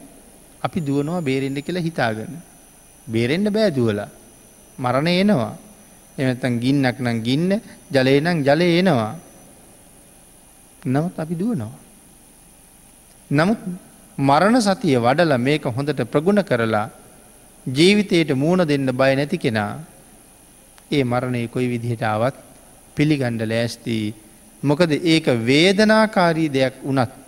[0.63, 2.35] අපි දුවනවා බේරෙන්ඩ කියලා හිතාගන්න.
[3.07, 4.09] බේරෙන්ඩ බෑ දුවලා.
[4.79, 5.57] මරණ එනවා.
[6.19, 7.51] එමතන් ගින්නක් නම් ගින්න
[7.91, 9.15] ජලය නම් ජලය එනවා.
[10.85, 11.73] නමුත් අපි දුවනවා.
[13.31, 13.61] නමුත්
[14.19, 16.89] මරණ සතිය වඩල මේක හොඳට ප්‍රගුණ කරලා
[17.67, 19.73] ජීවිතයට මූුණ දෙන්න බය නැති කෙනා
[20.91, 22.37] ඒ මරණය කොයි විදිහට ආවත්
[22.97, 24.15] පිළිගණ්ඩ ලෑස්තිී
[24.63, 27.20] මොකද ඒක වේදනාකාරී දෙයක් වනත්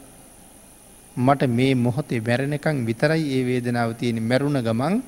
[1.16, 5.02] මට මේ මොහොතේ මැරණකං විතරයි ඒ වේදනාව තියෙන මැරුණ ගමන්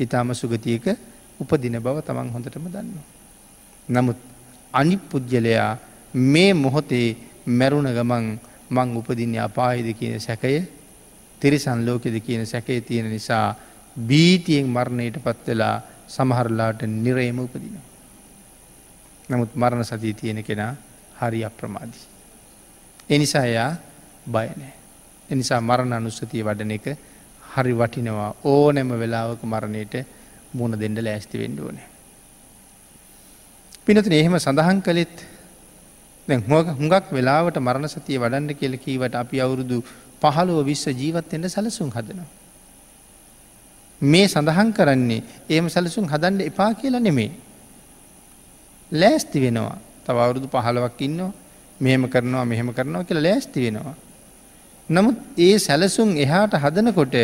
[0.00, 0.86] ඉතාම සුගතියක
[1.40, 2.98] උපදින බව තමන් හොඳටම දන්න.
[3.88, 4.16] නමුත්
[4.72, 5.78] අනි පුද්ගලයා
[6.14, 7.16] මේ මොහොතේ
[7.46, 8.26] මැරුණ ගමන්
[8.70, 10.62] මං උපදින්නේ අපාහිද කියන සැකය
[11.40, 13.54] තිරිසන් ලෝකෙද කියන සැකේ තියෙන නිසා
[13.96, 17.80] බීතියෙන් මරණයට පත්වෙලා සමහරලාට නිරේම උපදින.
[19.28, 20.74] නමුත් මරණ සතිී තියෙන කෙනා
[21.16, 22.04] හරි අප්‍රමාදී.
[23.10, 23.76] එනිසා එයා
[24.26, 24.75] බයනෑ.
[25.30, 26.86] එනිසා මරණ අනුස්සතිය වඩන එක
[27.52, 29.94] හරි වටිනවා ඕනැම වෙලාවක මරණයට
[30.52, 31.86] මුණ දෙඩ ලෑස්ති වෙන්ඩ ඕනේ.
[33.86, 35.16] පිනතුන එහෙම සඳහන් කළෙත්
[36.28, 39.82] හුඟක් වෙලාවට මරණ සතිය වඩන්න කියල කීවට අපි අවුරුදු
[40.22, 42.28] පහළුව විශ්ව ජීවත්තෙන්ට සැලසුම් හදනවා.
[44.00, 47.30] මේ සඳහන් කරන්නේ ඒම සැලසුම් හදන්ඩ එපා කියලා නෙමේ.
[48.92, 51.32] ලෑස්ති වෙනවා තව අවුරුදු පහළවක් ඉන්නවා
[51.80, 53.94] මෙහෙම කරනවා මෙහෙම කරනවා කියලා ලෑස්ති වෙනවා.
[54.88, 57.16] නමුත් ඒ සැලසුම් එහාට හදනකොට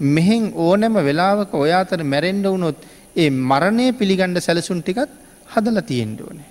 [0.00, 2.78] මෙහෙන් ඕනෑම වෙලාවක ඔයාතර මැරෙන්ඩ වුණොත්
[3.16, 5.12] ඒ මරණය පිළිගණ්ඩ සැලසුන් ටිකත්
[5.48, 6.48] හදල තියෙන්ඩ ඕනේ.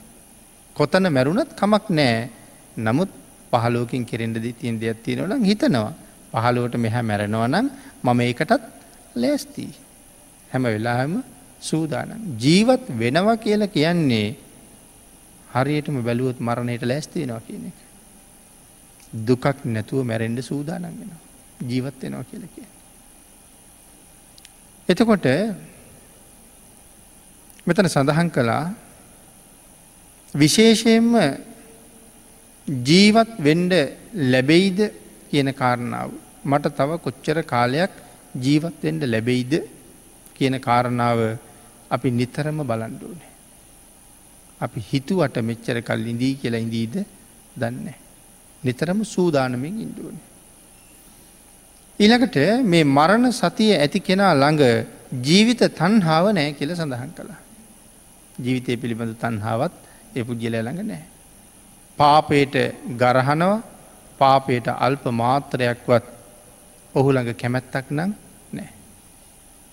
[0.75, 2.29] කොතන මැරුණත් කමක් නෑ
[2.77, 3.11] නමුත්
[3.53, 5.93] පහලෝකින් කෙරෙන්ඩ තියෙන් දෙයක් තියෙනවලම් හිතනවා.
[6.33, 7.67] පහලුවට මෙහැ මැරෙනවනම්
[8.03, 8.63] මම ඒකටත්
[9.15, 9.73] ලෑස්තිී.
[10.49, 11.13] හැම වෙලාහම
[11.61, 12.21] සූදානම්.
[12.37, 14.27] ජීවත් වෙනවා කියලා කියන්නේ
[15.49, 17.77] හරියටම බැලුවොත් මරණයට ලැස්තියෙනවා කියන එක.
[19.11, 21.11] දුකක් නැතුව මැරෙන්ඩ සූදානන් වෙන
[21.67, 22.67] ජීවත් වෙනවා කියල කිය.
[24.89, 25.25] එතකොට
[27.67, 28.65] මෙතන සඳහන් කළා
[30.33, 31.11] විශේෂයෙන්ම
[32.67, 33.73] ජීවත් වෙන්ඩ
[34.13, 34.79] ලැබෙයිද
[35.29, 36.11] කියන කාරණාව.
[36.43, 37.93] මට තව කොච්චර කාලයක්
[38.35, 39.53] ජීවත්වෙන්ඩ ලැබෙයිද
[40.35, 41.37] කියන කාරණාව
[41.91, 43.31] අපි නිතරම බලන්ඩුවනේ.
[44.61, 46.95] අපි හිතුවට මෙච්චර කල් ඉඳී කියලා ඉඳීද
[47.55, 48.00] දන්න.
[48.63, 50.17] නිතරම සූදානමින් ඉන්දුවන.
[51.99, 54.61] ඊළඟට මේ මරණ සතිය ඇති කෙනා ළඟ
[55.19, 57.39] ජීවිත තන්හාාව නෑ කියල සඳහන් කළා.
[58.37, 59.73] ජීවිතය පිළිබඳ තන්හාවත්
[60.15, 61.03] ඒ පුද්ගලය ළඟ නෑ.
[61.97, 62.55] පාපයට
[62.97, 63.51] ගරහනව
[64.19, 66.05] පාපයට අල්ප මාත්‍රයක්වත්
[66.95, 68.11] ඔහු ළඟ කැමැත්තක් නම්
[68.51, 68.69] නෑ.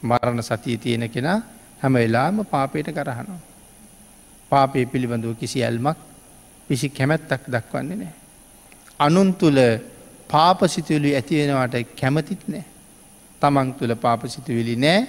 [0.03, 1.39] මරණ සතිය තියෙන කෙනා
[1.81, 3.41] හැම වෙලාම පාපයට කරහනවා.
[4.53, 5.99] පාපය පිළිබඳව කිසි ඇල්මක්
[6.69, 8.15] විසි කැමැත්තක් දක්වන්නේ නෑ.
[9.01, 9.61] අනුන් තුළ
[10.31, 12.65] පාපසිතුවලි ඇතිවෙනවට කැමතිත් නෑ.
[13.43, 15.07] තමන් තුළ පාපසිතුවිලි නෑ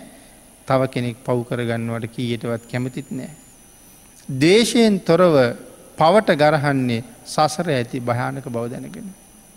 [0.67, 3.31] තව කෙනෙක් පව් කරගන්නවට කීයටවත් කැමතිත් නෑ.
[4.29, 5.35] දේශයෙන් තොරව
[5.97, 9.07] පවට ගරහන්නේ සසර ඇති භයානක බව දැනගෙන.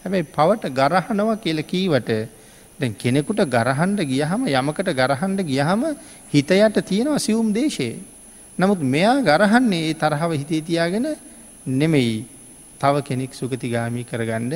[0.04, 2.10] හැබැයි පවට ගරහනවා කියල කීවට
[2.80, 5.82] දැන් කෙනෙකුට ගරහන්ඩ ගියහම යමකට ගරහන්ඩ ගියහම
[6.32, 8.00] හිතයට තියෙනවා සියුම් දේශයේ.
[8.58, 11.06] නමුත් මෙයා ගරහන්නේ ඒ තරහව හිතේ තියාගෙන
[11.66, 12.16] නෙමෙයි
[12.82, 14.54] තව කෙනෙක් සුගතිගාමී කරගණ්ඩ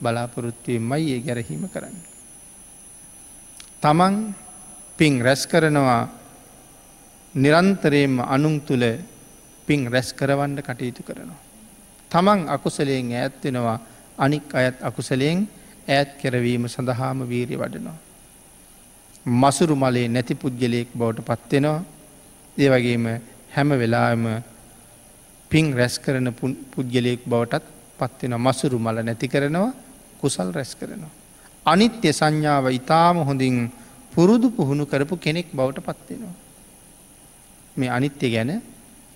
[0.00, 1.96] බලාපොරොත්තුවමයි ඒ ගැරහීම කරන්න.
[3.80, 4.14] තමන්
[4.98, 6.02] පින් රැස් කරනවා
[7.34, 8.84] නිරන්තරයෙන්ම අනුන් තුළ
[9.68, 11.40] පින් රැස් කරවන්න කටයුතු කරනවා.
[12.10, 13.78] තමන් අකුසලයෙන් ඈත්වෙනවා
[14.18, 15.48] අනික් අයත් අකුසලයෙන්
[15.88, 17.98] ඈත් කරවීම සඳහාම වීරි වඩනවා.
[19.26, 21.80] මසුරු මලේ නැති පුද්ගලයෙක් බවට පත්වෙනවා
[22.56, 23.04] ඒ වගේම
[23.50, 24.24] හැම වෙලාම
[25.52, 26.28] පින් රැස් කරන
[26.72, 27.64] පුද්ගලයෙක් බවටත්
[27.98, 29.72] පත්වෙන මසුරු මල නැති කරනවා
[30.18, 31.12] කුසල් රැස් කරනවා.
[31.66, 33.56] අනිත්‍ය සංඥාව ඉතාම හොඳින්
[34.12, 36.34] පුරුදු පුහුණු කරපු කෙනෙක් බවට පත්වෙනවා.
[37.76, 38.62] මේ අනිත්‍ය ගැන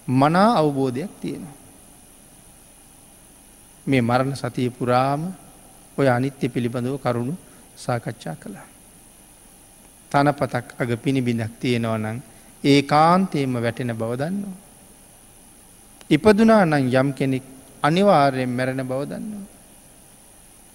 [0.09, 1.57] මනා අවබෝධයක් තියෙනවා.
[3.87, 5.23] මේ මරණ සතිය පුරාම
[5.99, 7.35] ඔය අනිත්‍ය පිළිබඳව කරුණු
[7.77, 8.69] සාකච්ඡා කළා.
[10.13, 12.19] තනපතක් අග පිණිබිඳක් තියෙනවා නං
[12.65, 14.66] ඒ කාන්තේම වැටෙන බවදන්නවා.
[16.11, 17.45] ඉපදුනා නං යම් කෙනෙක්
[17.83, 19.47] අනිවාර්යෙන් මැරණ බවදන්නවා.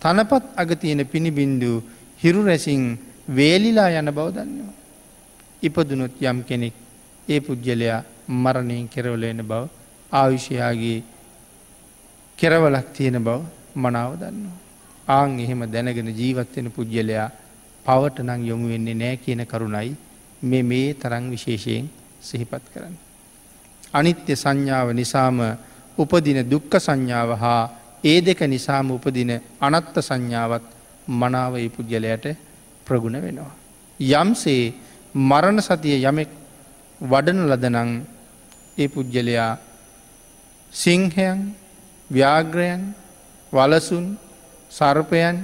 [0.02, 1.72] තනපත් අග තියෙන පිණිබින්දු
[2.24, 4.74] හිරු රැසින් වේලිලා යන බවදන්නවා.
[5.64, 6.74] ඉපදුනොත් යම් කෙනෙක්
[7.28, 9.64] ඒ පුද්ගලයා මරණයෙන් කෙරවලෙන බව
[10.12, 11.00] ආවිෂයාගේ
[12.38, 13.40] කෙරවලක් තියෙන බව
[13.76, 14.60] මනාව දන්නවා.
[15.08, 17.30] ආං එහෙම දැනගෙන ජීවත්වෙන පුද්ගලයා
[17.86, 19.96] පවට නං යොමු වෙන්නේ නෑ කියන කරුණයි
[20.42, 21.90] මේ මේ තරං විශේෂයෙන්
[22.22, 23.11] සිහිපත් කරන්න.
[23.94, 25.38] අනිත්‍ය සංඥාව නිසාම
[25.98, 27.64] උපදින දුක්ක සංඥාව හා
[28.04, 30.66] ඒ දෙක නිසාම උපදින අනත්ත සංඥාවත්
[31.10, 32.26] මනාව ඒ පුද්ගලයට
[32.88, 33.52] ප්‍රගුණ වෙනවා.
[34.00, 34.74] යම්සේ
[35.16, 36.32] මරණ සතිය යමෙක්
[37.02, 37.92] වඩන ලදනං
[38.78, 39.52] ඒ පුද්ගලයා
[40.74, 41.40] සිංහයන්
[42.10, 42.82] ව්‍යාග්‍රයන්
[43.54, 44.06] වලසුන්
[44.72, 45.38] සර්පයන්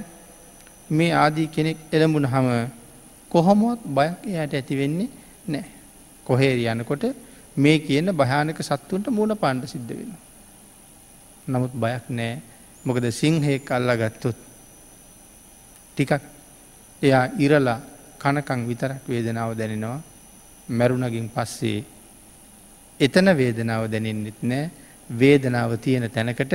[0.90, 2.48] මේ ආදී කෙනෙක් එළඹුණ හම
[3.30, 5.08] කොහොමුවත් බයක් එයට ඇතිවෙන්නේ
[5.46, 5.66] නෑ.
[6.26, 7.04] කොහේරි යනකොට
[7.58, 10.12] මේ කියන භයානක සත්තුන්ට මුණ පාණ්ඩ සිද්ධ වෙන.
[11.46, 12.32] නමුත් බයක් නෑ
[12.84, 14.38] මොකද සිංහයෙක් අල්ලා ගත්තොත්
[15.96, 16.22] ටිකක්
[17.02, 17.78] එයා ඉරලා
[18.18, 20.00] කනකං විතරක් වේදනාව දැනෙනවා
[20.68, 21.80] මැරුණගින් පස්සේ
[23.00, 24.70] එතන වේදනාව දැනෙන්නෙත් නෑ
[25.10, 26.54] වේදනාව තියෙන තැනකට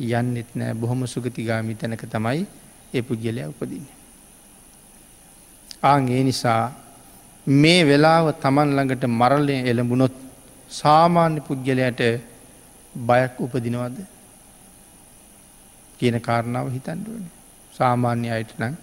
[0.00, 2.46] යන්නෙත් නෑ බොහොම සුගතිගාමි තැනක තමයි
[2.94, 3.86] ඒ පුද්ගලය උපදින්න.
[5.82, 6.62] ආං ඒ නිසා
[7.46, 10.21] මේ වෙලාව තමන් ළඟට මරලය එළඹුණොත්
[10.72, 12.02] සාමාන්‍ය පුද්ගලයට
[12.94, 13.96] බයක් උපදිනවද
[16.00, 17.24] කියන කාරණාව හිතන්ඩුවන.
[17.72, 18.74] සාමාන්‍ය අයට නම්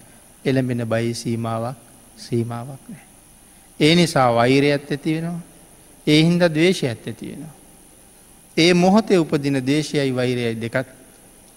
[0.44, 1.78] එළඹෙන බයි සීමාවක්
[2.18, 3.06] සීමාවක් නෑ.
[3.80, 5.40] ඒ නිසා වෛරයත් ඇති වෙනවා
[6.06, 7.54] ඒ හින්ද දවේශයත් ඇති වෙනවා.
[8.56, 10.88] ඒ මොහොතේ උපදින දේශයයි වෛරයයි දෙකත්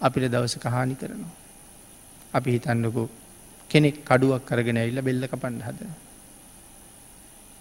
[0.02, 1.34] අපිට දවස කහානි කරනවා.
[2.34, 3.04] අපි හිතන්නකු
[3.70, 5.94] කෙනෙක් කඩුවක් කරගෙන ඇල්ල බෙල්ලක පණ්ඩ හදන.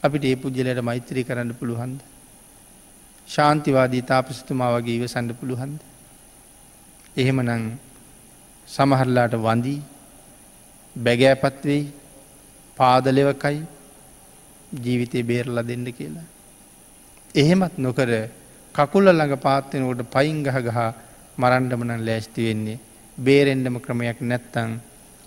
[0.03, 2.01] අපිට ඒ පුද්ගලයට මෛත්‍රී කරන්න පුළුවන්ද.
[3.29, 5.81] ශාන්තිවාදී තාපසිතුමා වගේ ඉව සඩ පුළුවන්ද.
[7.17, 7.65] එහෙම නං
[8.69, 9.81] සමහරලාට වන්දී
[10.97, 11.85] බැගෑපත් වෙයි
[12.77, 13.59] පාදලෙවකයි
[14.85, 16.29] ජීවිතය බේරලා දෙන්න කියලා.
[17.35, 18.11] එහෙමත් නොකර
[18.75, 20.81] කකුල්ල ළඟ පාත්වෙනකොට පයින් ගහ ගහ
[21.39, 22.81] මරන්ඩමනන් ලෑස්ති වෙන්නේ
[23.19, 24.73] බේරෙන්ඩම ක්‍රමයක් නැත්තං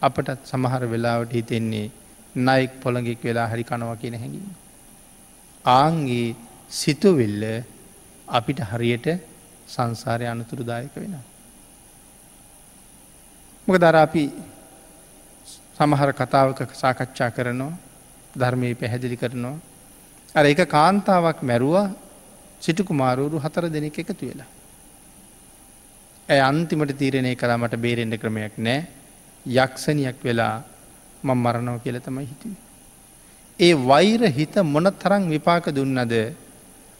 [0.01, 1.87] අපටත් සමහර වෙලාවට හිතෙන්නේ
[2.35, 4.51] නයික් පොළඟෙක් වෙලා හරි කනවා කියන හැඟීම.
[5.65, 6.35] ආන්ගේ
[6.71, 7.43] සිතුවෙල්ල
[8.27, 9.07] අපිට හරියට
[9.67, 11.15] සංසාරය අනතුරුදායක වෙන.
[13.67, 14.23] මොක දර අපි
[15.77, 17.73] සමහර කතාවක සාකච්ඡා කරනවා
[18.35, 19.57] ධර්මය පැහැදිලි කරනවා.
[20.35, 21.93] අර එක කාන්තාවක් මැරුවා
[22.61, 24.49] සිටුකු මාරුවරු හතර දෙනෙක් එකතු වෙලා.
[26.29, 28.87] ඇය අන්තිමට තීරණය කලා මට බේරෙන්ඩ ක්‍රමයක් නෑ
[29.45, 30.63] යක්ෂණයක් වෙලා
[31.23, 32.53] මං මරණව කියල තමයි හිතුව.
[33.59, 36.15] ඒ වෛර හිත මොන තරං විපාක දුන්නද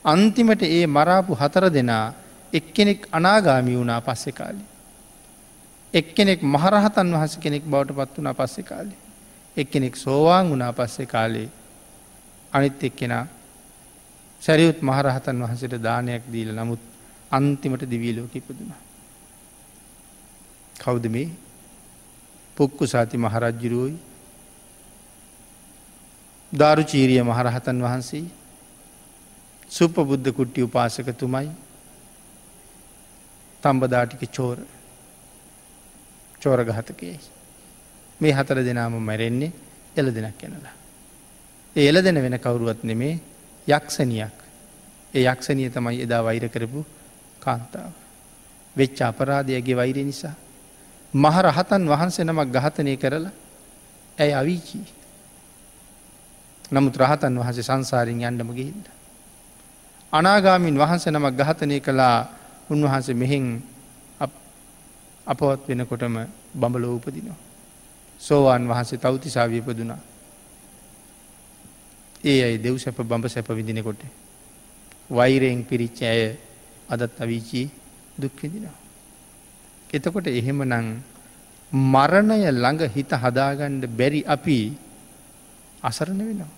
[0.06, 2.14] අන්තිමට ඒ මරාපු හතර දෙනා
[2.54, 4.64] එක්කෙනෙක් අනාගාමි වුණා පස්සෙ කාලි.
[5.94, 8.96] එක්කෙනෙක් මහරහතන් වහස කෙනෙක් බවට පත් වුණ පස්සෙ කාලි.
[9.58, 11.50] එක්කෙනෙක් සෝවාන් වුණා පස්සෙ කාලේ
[12.54, 13.26] අනිත් එක්කෙනා
[14.42, 16.82] සැරියුත් මහරහතන් වහසට දානයක් දීල නමුත්
[17.32, 18.82] අන්තිමට දිවීලෝක ඉපදුනා.
[20.76, 21.30] කෞුද මේ
[22.58, 23.98] පොක්කු සාති මහරජ්ජුරුවයි
[26.54, 28.26] ධාරුචීරිය මහරහතන් වහන්සේ
[29.76, 31.50] සුප බුද්ධ කුට්ටි උපාසකතුමයි
[33.64, 34.58] තම්බදාටික චෝර
[36.42, 37.20] චෝරගහතකයේ
[38.20, 39.52] මේ හතර දෙනාම මැරෙන්නේ
[39.96, 40.76] එල දෙනක් කෙනලා.
[41.76, 43.20] ඒ එල දෙන වෙන කවුරුවත් නෙමේ
[43.68, 44.36] යක්ෂණයක්
[45.14, 46.86] ඒ යක්ෂණය තමයි එදා වෛර කරපු
[47.40, 47.92] කාන්තාව.
[48.76, 50.36] වෙච්ච අපරාධයගේ වෛරය නිසා.
[51.14, 53.32] මහරහතන් වහන්සේ නමක් ගහතනය කරලා
[54.18, 54.88] ඇයි අවිචී.
[56.72, 58.95] නමුත් රහතන් වහස සංසාරින් යන්නම ගිහින්ද.
[60.18, 62.18] අනාගාමින් වහන්ස නමක් ගහතනය කළා
[62.70, 63.46] උන්වහන්සේ මෙහෙන්
[65.28, 66.16] අපවත් වෙනකොටම
[66.54, 67.38] බඹලෝ උපදිනවා.
[68.20, 70.00] සෝවාන් වහන්සේ තෞතිසාවියපදුනා.
[72.24, 74.02] ඒ අයි දෙව් සැප බඹ සැප විදිනකොට.
[75.10, 76.38] වෛරයෙන් පිරිච්ච ඇය
[76.90, 77.68] අදත් අවිචී
[78.18, 78.78] දුක්විදිනවා.
[79.94, 80.88] එතකොට එහෙම නං
[81.72, 84.60] මරණය ළඟ හිත හදාගණ්ඩ බැරි අපි
[85.84, 86.52] අසරණ වෙනවා.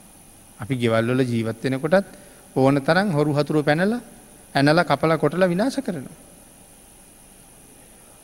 [0.60, 3.93] අපි ගෙවල්වල ජීවත්වෙන කොටත් ඕන තරම් හොරු හතුරු පැනල
[4.55, 6.17] ඇනල කපල කොටල විනාශ කරනවා.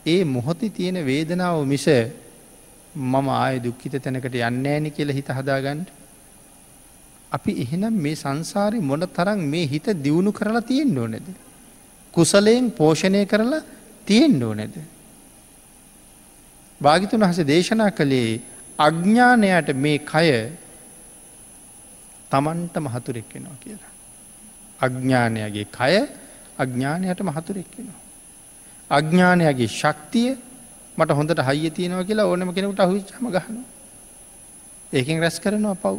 [0.05, 1.87] ඒ මොහොති තියෙන වේදනාව මිස
[2.95, 5.87] මම ආය දුක්කිත තැනකට යන්න ෑනි කියල හිත හදාගන්ඩ.
[7.31, 11.27] අපි එහෙනම් මේ සංසාරය මොන තරම් මේ හිත දියුණු කරලා තියෙන් ඕනෙද.
[12.13, 13.63] කුසලයෙන් පෝෂණය කරලා
[14.05, 14.75] තියෙන් ඕනෙද.
[16.81, 18.41] භාගිතුන් හස දේශනා කළේ
[18.79, 20.29] අඥ්ඥානයට මේ කය
[22.31, 23.92] තමන්ට මහතුරෙක් වෙනවා කියලා.
[24.83, 25.93] අඥ්ඥානයගේ කය
[26.57, 28.01] අඥ්ඥානයට මහතුරෙක් වෙනවා.
[28.91, 30.31] අඥ්ඥානයගේ ශක්තිය
[30.97, 33.57] මට හොඳට හයිය තියෙනවා කියලා ඕනම කෙනෙකුට අහුච්චම ගහන.
[34.93, 35.95] ඒකින් රැස් කරනවා පව්.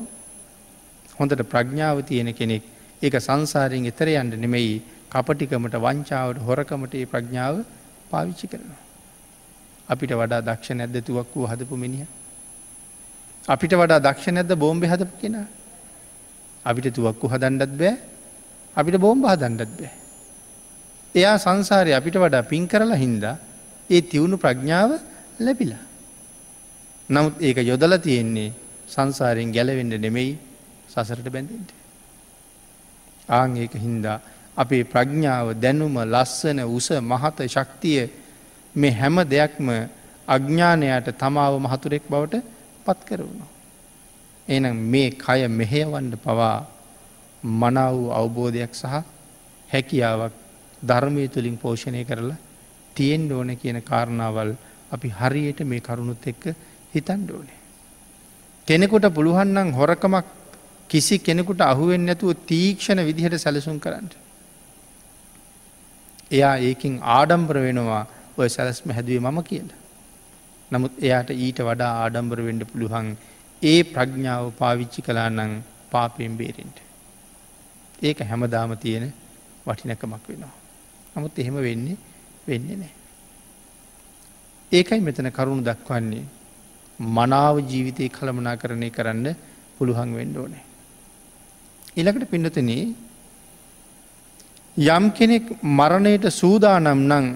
[1.18, 2.64] හොඳට ප්‍රඥාව තියෙන කෙනෙක්
[3.02, 7.56] ඒක සංසාරයෙන් එතර යන්ට නෙමෙයි කපටිකමට වංචාවට හොරකමට ඒ ප්‍රඥාව
[8.10, 8.82] පාවිච්චි කරනවා.
[9.88, 12.06] අපිට වඩා දක්ෂ නැද්ද තුවක් වූ හදපු මිනිහ.
[13.44, 15.46] අපිට වඩා දක්ෂ නැද්ද බෝම්බෙ හදපු කෙනා
[16.64, 17.94] අපිට තුවක්කු හදන්ඩත් බෑ
[18.76, 19.92] අපිට බෝම්බ හදන්ඩත් බෑ.
[21.14, 23.36] එයා සංසාරය අපිට වඩා පින් කරලා හින්දා
[23.90, 24.90] ඒ තිවුණු ප්‍රඥාව
[25.38, 25.84] ලැබිලා.
[27.08, 28.50] නමුත් ඒක යොදල තියෙන්නේ
[28.88, 30.38] සංසාරයෙන් ගැලවෙඩ නෙමෙයි
[30.88, 31.70] සසරට බැඳෙන්ට.
[33.28, 34.18] ආං ඒක හින්දා
[34.56, 38.00] අපේ ප්‍රඥාව දැනුම ලස්සන උස මහත ශක්තිය
[38.74, 39.68] මේ හැම දෙයක්ම
[40.28, 42.42] අඥ්ඥානයට තමාව මහතුරෙක් බවට
[42.84, 43.46] පත් කරවුණු.
[44.48, 46.58] එනම් මේ කය මෙහෙයවන්ඩ පවා
[47.44, 49.02] මනා වූ අවබෝධයක් සහ
[49.68, 50.32] හැකියාවක්
[50.82, 52.36] ධර්මය තුළින් පෝෂණය කරලා
[52.96, 54.54] තියෙන් ඕන කියන කාරණාවල්
[54.92, 56.44] අපි හරියට මේ කරුණුත් එක්ක
[56.94, 57.60] හිතන්ඩ ඕනේ.
[58.68, 60.26] කෙනෙකුට පුළුවන්නම් හොරකමක්
[60.90, 64.08] කිසි කෙනෙකුට අහුවෙන් නැතුව තීක්ෂණ විදිහට සැලසුම් කරන්න.
[66.30, 68.04] එයා ඒකින් ආඩම්බර වෙනවා
[68.36, 69.80] ඔය සැලස්ම හැදුවේ මම කියලා.
[70.70, 73.16] නමුත් එයාට ඊට වඩා ආඩම්බර වෙන්ඩ පුළුවන්
[73.62, 75.52] ඒ ප්‍රඥාව පාවිච්චි කලා නං
[75.90, 76.83] පාපයෙන් බේරෙන්ට.
[78.04, 79.06] ඒක හැමදාම තියෙන
[79.66, 80.54] වටිනකමක් වෙනවා.
[81.14, 81.96] නමුත් එහෙම වෙන්නේ
[82.48, 82.92] වෙන්නේ නෑ.
[84.72, 86.24] ඒකයි මෙතන කරුණු දක්වන්නේ
[86.98, 89.26] මනාව ජීවිතය කළමනා කරණය කරන්න
[89.78, 90.62] පුළුවන් වෙන්න ඕනේ.
[91.96, 92.70] ඉළකට පින්නතන
[94.76, 97.26] යම් කෙනෙක් මරණයට සූදානම් නං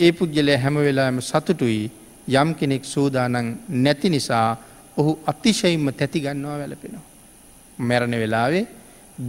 [0.00, 1.90] ඒ පුද්ගලය හැම වෙලාම සතුටුයි
[2.28, 4.48] යම් කෙනෙක් සූදානන් නැති නිසා
[4.96, 7.08] ඔහු අතිශයින්ම තැතිගන්නවා වැලපෙනවා.
[7.78, 8.64] මැරණ වෙලාවේ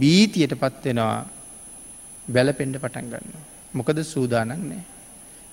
[0.00, 1.26] බීතියට පත්වෙනවා
[2.28, 3.32] බැලපෙන්ඩ පටන් ගන්න.
[3.74, 4.82] මොකද සූදානන් නෑ.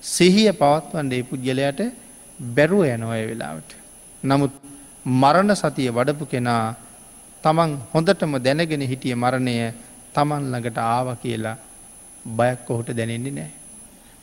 [0.02, 1.80] සිහිය පවත්වන්ඩ ඒ පුද්ගලයට
[2.40, 3.70] බැරුව යනොය වෙලාවට.
[4.22, 4.54] නමුත්
[5.04, 6.74] මරණ සතිය වඩපු කෙනා
[7.44, 9.56] තමන් හොඳටම දැනගෙන හිටිය මරණය
[10.14, 11.56] තමන් ළඟට ආව කියලා
[12.24, 13.52] බයක් ඔහුට දැනෙන්නේ නෑ.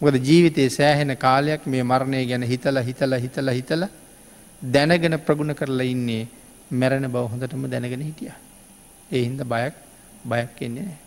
[0.02, 3.84] මොකද ජීවිතයේ සෑහෙන කාලයක් මේ මරණය ගැන හිතල හිතල හිතල හිතල
[4.62, 6.24] දැනගෙන ප්‍රගුණ කරලා ඉන්නේ
[6.72, 8.34] මැරණ බව හොඳටම දැනගෙන හිටිය.
[9.12, 9.76] ඒ හින්ද බයක්
[10.24, 10.98] බයක් එන්නේ නෑ.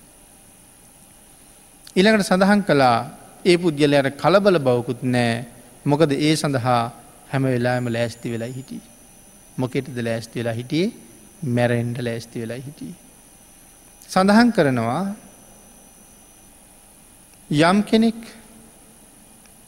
[1.96, 2.96] ඉළඟට සඳහන් කලා
[3.44, 5.44] ඒ පුද්ගලයට කලබල බවකුත් නෑ
[5.84, 6.82] මොකද ඒ සඳහා
[7.28, 8.82] හැම වෙලාම ලෑස්ති වෙලා හිටිය.
[9.56, 10.92] මොකෙටද ලෑස්ති වෙලා හිටියේ
[11.48, 12.94] මැරෙන්ඩ ලෑස්ති වෙලා හිටිය.
[14.08, 15.02] සඳහන් කරනවා
[17.50, 18.20] යම් කෙනෙක්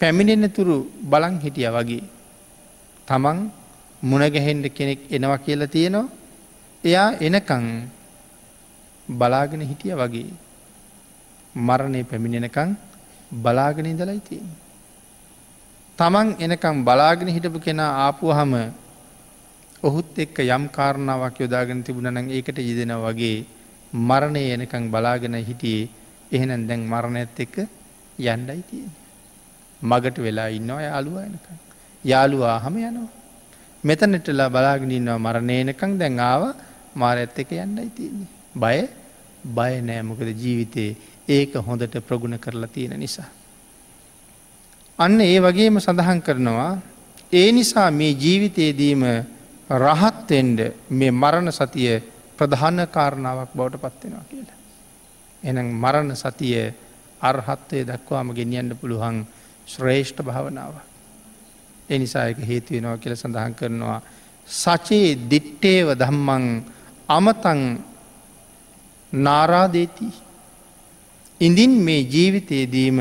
[0.01, 2.03] පැමිණෙන තුරු බලං හිටිය වගේ
[3.09, 3.39] තමන්
[4.03, 6.13] මුණගැහෙන්ඩ කෙනෙක් එනවා කියලා තියෙනවා
[6.85, 7.67] එයා එනකං
[9.09, 10.33] බලාගෙන හිටිය වගේ
[11.55, 12.77] මරණය පැමිණෙනකං
[13.33, 14.49] බලාගෙන ඉඳලයි තියෙන.
[15.99, 18.53] තමන් එනකම් බලාගෙන හිටපු කෙනා ආපුහම
[19.83, 23.47] ඔහුත් එක්ක යම් කාරණාවක් යොදාගෙන තිබුණනං ඒකට යෙදෙන වගේ
[23.93, 25.89] මරණය එනකං බලාගෙන හිටියේ
[26.33, 27.57] එහෙනම් දැන් මරණයත් එක්ක
[28.19, 28.93] යන්ඩයි තියෙන.
[29.83, 31.47] මගට වෙලා ඉන්නවා යාළුව එනක.
[32.05, 33.13] යාළුවා හම යනවා.
[33.85, 36.43] මෙතනටලා බලාගෙනන්නවා මරණයනකං දැන් ආව
[36.95, 38.34] මාර ඇත්ත එක යන්නයි තියන්නේ.
[38.55, 38.79] බය
[39.47, 40.97] බය නෑමකද ජීවිතයේ
[41.29, 43.29] ඒක හොඳට ප්‍රගුණ කරලා තියෙන නිසා.
[44.99, 46.73] අන්න ඒ වගේම සඳහන් කරනවා
[47.33, 49.03] ඒ නිසා මේ ජීවිතයේදීම
[49.71, 52.03] රහත්තෙන්ඩ මේ මරණ සතිය
[52.37, 54.59] ප්‍රධාන කාරණාවක් බවට පත්වෙනවා කියලා.
[55.43, 56.75] එනම් මරණ සතිය
[57.21, 59.27] අර්හත්වය දක්වාම ගෙනියන්න පුළුවන්
[59.67, 60.75] ශ්‍රේෂ්ඨ භාවනාව.
[61.89, 64.01] එනිසායක හේතුවෙනවා කියල සඳහන් කරනවා.
[64.49, 66.45] සචයේ දිට්ටේව දම්මං
[67.09, 67.61] අමතං
[69.17, 70.09] නාරාදේති.
[71.41, 72.99] ඉඳින් මේ ජීවිතයේදීම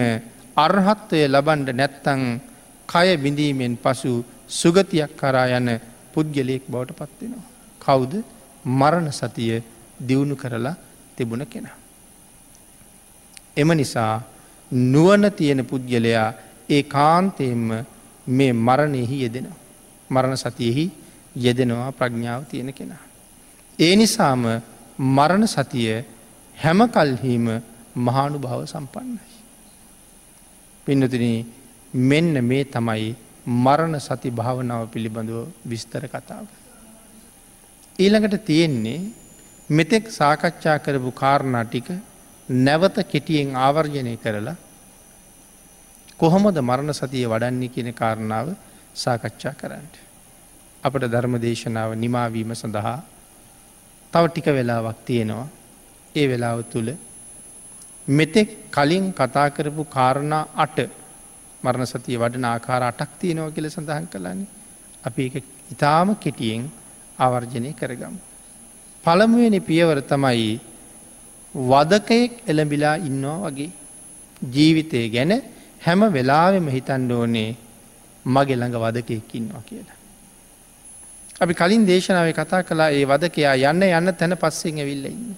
[0.57, 2.23] අර්හත්වය ලබන්ඩ නැත්තං
[2.89, 5.69] කය බිඳීමෙන් පසු සුගතියක් කරා යන
[6.13, 7.49] පුද්ගලයෙක් බවට පත්වෙනවා.
[7.81, 8.13] කවුද
[8.65, 9.63] මරණ සතිය
[9.99, 10.75] දියුණු කරලා
[11.15, 11.77] තිබුණ කෙනා.
[13.55, 14.21] එම නිසා
[14.71, 16.33] නුවන තියෙන පුද්ගලයා
[16.69, 17.85] ඒ කාන්තයෙන්ම
[18.27, 19.47] මේ මරණයෙහි යෙදෙන.
[20.09, 20.85] මරණ සතියෙහි
[21.35, 23.03] යෙදෙනවා ප්‍රඥාව තියෙන කෙනා.
[23.79, 24.43] ඒ නිසාම
[24.97, 26.05] මරණ සතිය
[26.57, 27.61] හැම කල්හීම
[27.97, 29.33] මහානු භාව සම්පන්නයි.
[30.87, 31.45] පින්නතින
[31.93, 36.45] මෙන්න මේ තමයි මරණ සති භාවනාව පිළිබඳව විස්තර කතාව.
[37.99, 39.11] ඊළඟට තියෙන්නේ
[39.69, 41.89] මෙතෙක් සාකච්ඡා කරපු කාරණා ටික
[42.49, 44.55] නැවත කෙටියෙන් ආවර්ජනය කරලා
[46.17, 48.55] කොහොමද මරණ සතිය වඩන්නේ කියන කාරණාව
[48.95, 49.95] සාකච්ඡා කරන්නට.
[50.83, 52.99] අපට ධර්ම දේශනාව නිමාවීම සඳහා
[54.13, 55.47] තව ටික වෙලාවක් තියෙනවා
[56.15, 56.89] ඒ වෙලාව තුළ
[58.07, 60.77] මෙතෙක් කලින් කතා කරපු කාරණා අට
[61.63, 64.51] මරණ සතිය වඩන ආකාර අටක් තියෙනව කියල සඳහන් කළන්නේ
[65.03, 65.35] අපි එක
[65.71, 66.63] ඉතාම කෙටියෙන්
[67.19, 68.15] ආවර්ජනය කරගම්.
[69.03, 70.59] පළමුුවනි පියවර තමයි
[71.55, 73.71] වදකයෙක් එළඹිලා ඉන්නවා වගේ
[74.53, 75.33] ජීවිතය ගැන
[75.81, 77.49] හැම වෙලාවෙම හිතන්ඩ ඕනේ
[78.25, 80.02] මගේ ළඟ වදකයෙක් ඉන්නවා කියලා.
[81.41, 85.35] අපි කලින් දේශනාව කතා කලා ඒ වදකයා යන්න යන්න තැන පස්සෙන් ඇවිල්ල ඉන්න.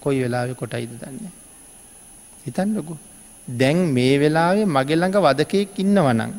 [0.00, 1.28] කොයි වෙලාවෙ කොටයිද දන්න.
[2.46, 2.96] හිතන්නකු.
[3.48, 6.32] දැන් මේ වෙලාවේ මගෙල්ළඟ වදකයෙක් ඉන්නවනං.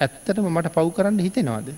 [0.00, 1.68] ඇත්තටම මට පව් කරන්න හිතෙනවාද.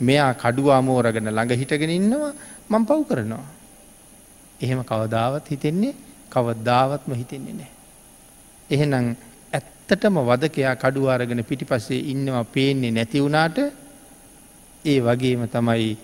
[0.00, 2.32] මෙයා කඩුවා මෝරගෙන ළඟ හිටගෙන ඉන්නවා
[2.70, 3.46] මං පව් කරනවා.
[4.60, 5.94] එහෙම කවදාවත් හිතෙන්නේ
[6.30, 7.72] කවදාවත්ම හිතෙන්නේ නෑ.
[8.70, 9.16] එහෙනම්
[9.52, 13.58] ඇත්තටම වදකයා කඩුවාරගෙන පිටිපස්සේ ඉන්නවා පේන්නේ නැති වුණාට
[14.86, 15.96] ඒ වගේම තමයි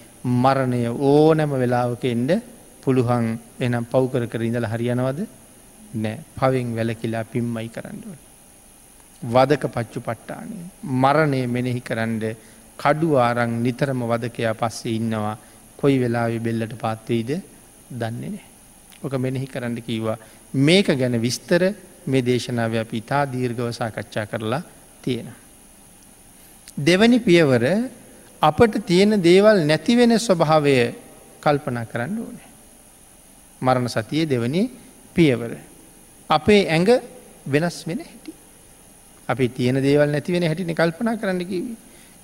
[0.42, 2.31] මරණය ඕනැම වෙලාවක එන්ඩ
[2.83, 3.27] පුළුවන්
[3.61, 5.21] එනම් පව්කර කර ඉඳල හරියනවද
[5.95, 8.18] නෑ පවෙන් වැලකිලා පිම්මයි කරන්නුව.
[9.23, 10.57] වදක පච්චු පට්ටානය
[11.03, 12.25] මරණය මෙනෙහි කරන්ඩ
[12.79, 15.37] කඩු ආරං නිතරම වදකයා පස්සේ ඉන්නවා
[15.79, 17.31] කොයි වෙලාවෙ බෙල්ලට පාත්වීද
[17.92, 18.47] දන්නේ නෑ.
[19.03, 20.18] ඕක මෙනෙහි කරන්න කීවා
[20.55, 21.62] මේක ගැන විස්තර
[22.07, 24.62] මේ දේශනාව අප ඉතා දීර්ගව සාකච්ඡා කරලා
[25.03, 25.29] තියෙන.
[26.79, 27.64] දෙවැනි පියවර
[28.42, 30.74] අපට තියෙන දේවල් නැතිවෙන ස්වභාවය
[31.42, 32.50] කල්පනා කරන්න ඕනේ.
[33.62, 34.62] මරණ සතිය දෙවනි
[35.14, 35.52] පියවර.
[36.31, 36.90] අපේ ඇඟ
[37.46, 38.33] වෙනස් වෙන හැටි.
[39.28, 41.76] අපි තියෙන දේවල් නැතිවෙන හැටින කල්පනා කරන්න කිවී.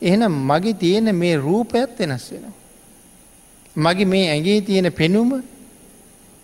[0.02, 2.56] එහෙනම් මගේ තියෙන මේ රූපයත් වෙනස් වෙනවා.
[3.76, 5.30] මගේ මේ ඇගේ තියෙන පෙනුම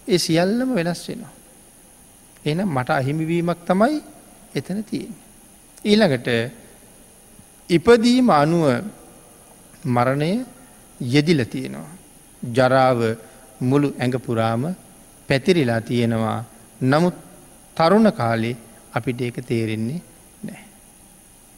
[0.08, 1.32] ඒ සියල්ලම වෙනස් වෙනවා.
[2.44, 4.02] එන මට අහිමිවීමක් තමයි
[4.54, 5.14] එතන තියෙන.
[5.84, 6.28] ඊළඟට
[7.70, 8.64] ඉපදීම අනුව
[9.86, 10.30] මරණය
[11.00, 11.92] යෙදිල තියෙනවා.
[12.42, 13.00] ජරාව
[13.60, 14.64] මුළු ඇඟ පුරාම
[15.28, 16.44] පැතිරිලා තියෙනවා
[16.82, 17.14] නමුත්
[17.76, 18.56] තරුණ කාලේ
[18.92, 20.00] අපිට ඒක තේරෙන්නේ
[20.42, 20.64] නෑ.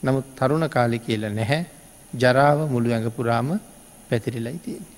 [0.03, 1.63] නමුත් තරුණ කාලෙ කියලා නැහැ
[2.13, 3.49] ජරාව මුළු ඇඟ පුරාම
[4.11, 4.97] පැතිරිලයි තියෙන්නේ.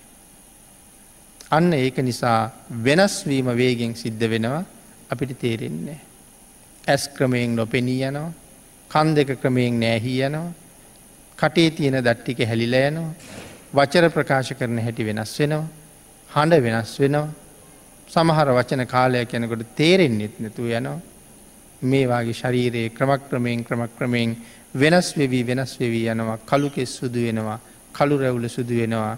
[1.50, 2.40] අන්න ඒක නිසා
[2.84, 4.64] වෙනස්වීම වේගෙන් සිද්ධ වෙනවා
[5.10, 6.00] අපිට තේරෙන්නේ.
[6.84, 8.32] ඇස් ක්‍රමයෙන් නොපෙනී යනවා
[8.90, 10.52] කන් දෙක ක්‍රමයෙන් නෑහී යනවා
[11.38, 13.12] කටේ තියෙන දට්ටික හැලිල යනවා.
[13.74, 15.66] වචර ප්‍රකාශ කරන හැටි වෙනස් වෙනවා.
[16.30, 17.28] හඬ වෙනස් වෙනවා.
[18.08, 20.98] සමහර වචන කාලයක් යනකොට තේරෙන්න්නෙත් නැතුව යනවා.
[21.82, 24.36] මේවාගේ ශරීරයේ ක්‍රමක්‍රමයෙන් ක්‍රමක්‍රමයෙන්
[24.74, 26.38] වෙනස් වෙවී වෙනස් වෙවී යනවා.
[26.44, 27.58] කළු කෙස් සුදු වෙනවා.
[27.94, 29.16] කළු රැවුල සුදු වෙනවා.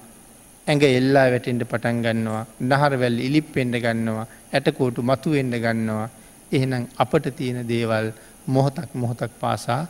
[0.66, 2.44] ඇඟ එල්ලා වැටෙන්ට පටන් ගන්නවා.
[2.62, 4.26] නහරවැල් ඉලිප්පෙන්ඩ ගන්නවා.
[4.52, 6.08] ඇටකෝටු මතුවෙන්ඩ ගන්නවා.
[6.52, 8.12] එහෙනම් අපට තියෙන දේවල්
[8.46, 9.82] මොහොතක් මොහොතක් පාසා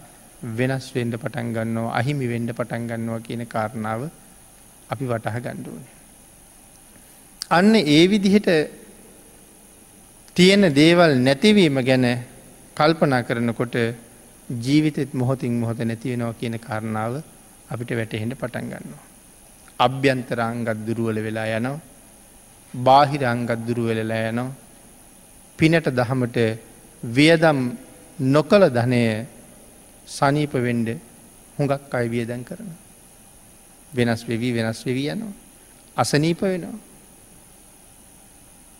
[0.42, 4.02] වෙනස් වෙන්ඩ පටන් ගන්නවා අහිමි වෙන්ඩ පටන් ගන්නවා කියන කාරණාව
[4.90, 5.84] අපි වටහ ගණ්ඩුවන.
[7.50, 8.48] අන්න ඒ විදිහට
[10.36, 12.06] තියෙන දේවල් නැතිවීම ගැන
[12.76, 13.76] කල්පනා කරනකොට
[14.48, 17.22] ජීවිතෙත් මොහොතින් මොහොත නැතිවෙනවා කියන කාරණාව
[17.68, 19.04] අපිට වැටහෙන්ට පටන් ගන්නවා.
[19.78, 21.80] අභ්‍යන්තරංගත් දුරුවල වෙලා යනවා
[22.74, 24.54] බාහිරංගත් දුරුවලලා යනවා
[25.58, 26.38] පිනට දහමට
[27.02, 27.60] වියදම්
[28.18, 29.02] නොකළ ධනය
[30.10, 30.88] සනීප වෙන්ඩ
[31.56, 32.70] හුඟක් අය වියදැන් කරන.
[33.92, 35.32] වෙනස් වෙවී වෙනස් වෙවී යනවා.
[35.96, 36.78] අසනීප වෙනවා.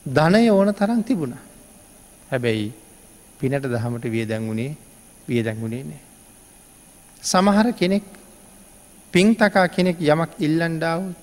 [0.07, 1.35] ධනය ඕන තරන් තිබුණ.
[2.31, 2.73] හැබැයි
[3.41, 4.77] පිනට දහමට වියදැංගුණේ
[5.29, 6.01] වියදැංගුණේ නෑ.
[7.23, 8.05] සමහර කෙනෙක්
[9.15, 11.17] පින් තකා කෙනෙක් යමක් ඉල්ලන්ඩාවත්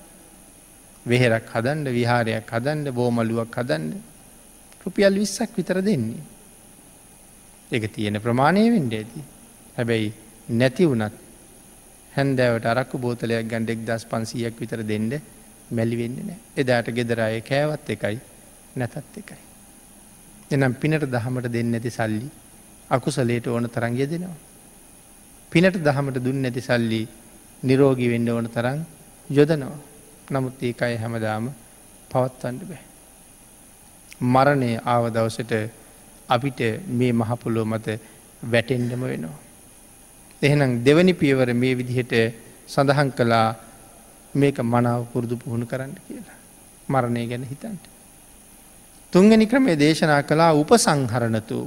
[1.06, 3.92] වෙහෙරක් හදන්ඩ විහාරයක් හදන්ඩ බෝමලුවක් හදන්ඩ
[4.84, 6.22] රුපියල් විස්සක් විතර දෙන්නේ.
[7.70, 9.20] එක තියෙන ප්‍රමාණය වෙන්ඩ ඇති.
[9.78, 10.12] හැබැයි
[10.50, 11.14] නැති වනත්
[12.12, 15.12] හැන්දෑවට අරක්කු බෝතලයක් ගණඩ එක් දස් පන්සියක් විතර දෙන්න
[15.70, 18.18] මැලිවෙන්න නෑ එදාට ගෙදරය කෑවත් එකයි
[18.76, 19.38] නැතත් එකයි.
[20.50, 22.28] එනම් පිනට දහමට දෙන්න ඇති සල්ලි
[22.90, 24.36] අකුසලේට ඕන තරංගය දෙනවා.
[25.52, 27.00] පිනට දහමට දුන්න ඇති සල්ලි
[27.62, 28.78] නිරෝගි වෙන්න ඕන තරං
[29.30, 29.78] යොදනවා.
[30.30, 31.50] නමුත් ඒකයි හැමදාම
[32.10, 32.84] පවත්වන්න බෑ.
[34.24, 35.52] මරණය ආව දවසට
[36.28, 36.60] අපිට
[36.90, 38.00] මේ මහපොලෝ මත
[38.42, 39.47] වැටෙන්ඩම වෙනවා.
[40.42, 42.14] එහෙනම් දෙවනි පියවර මේ විදිහට
[42.66, 43.56] සඳහන් කළා
[44.34, 46.38] මේක මනාව පුරුදු පුහුණු කරන්න කියලා.
[46.88, 47.84] මරණය ගැන හිතන්ට.
[49.12, 51.58] තුන්ගනි ක්‍රමේ දේශනා කළා උපසංහරණතු.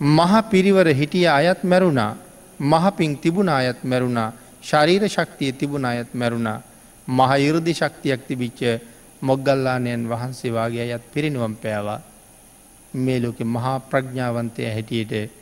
[0.00, 2.16] මහ පිරිවර හිටිය අයත් මැරුණා
[2.60, 4.32] මහපින් තිබුණ අයත් මැරුණා
[4.62, 6.62] ශරීර ශක්තිය තිබුණ අයත් මැරුණා
[7.08, 8.60] මහ ඉරදි ශක්තියක් තිබිච්ච
[9.22, 12.00] මොග්ගල්ලානයන් වහන්සේ වගේ අයත් පිරිනුවම් පෑවා
[12.94, 15.41] මේ ලෝකෙ මහා ප්‍රඥාවන්තය හැටියට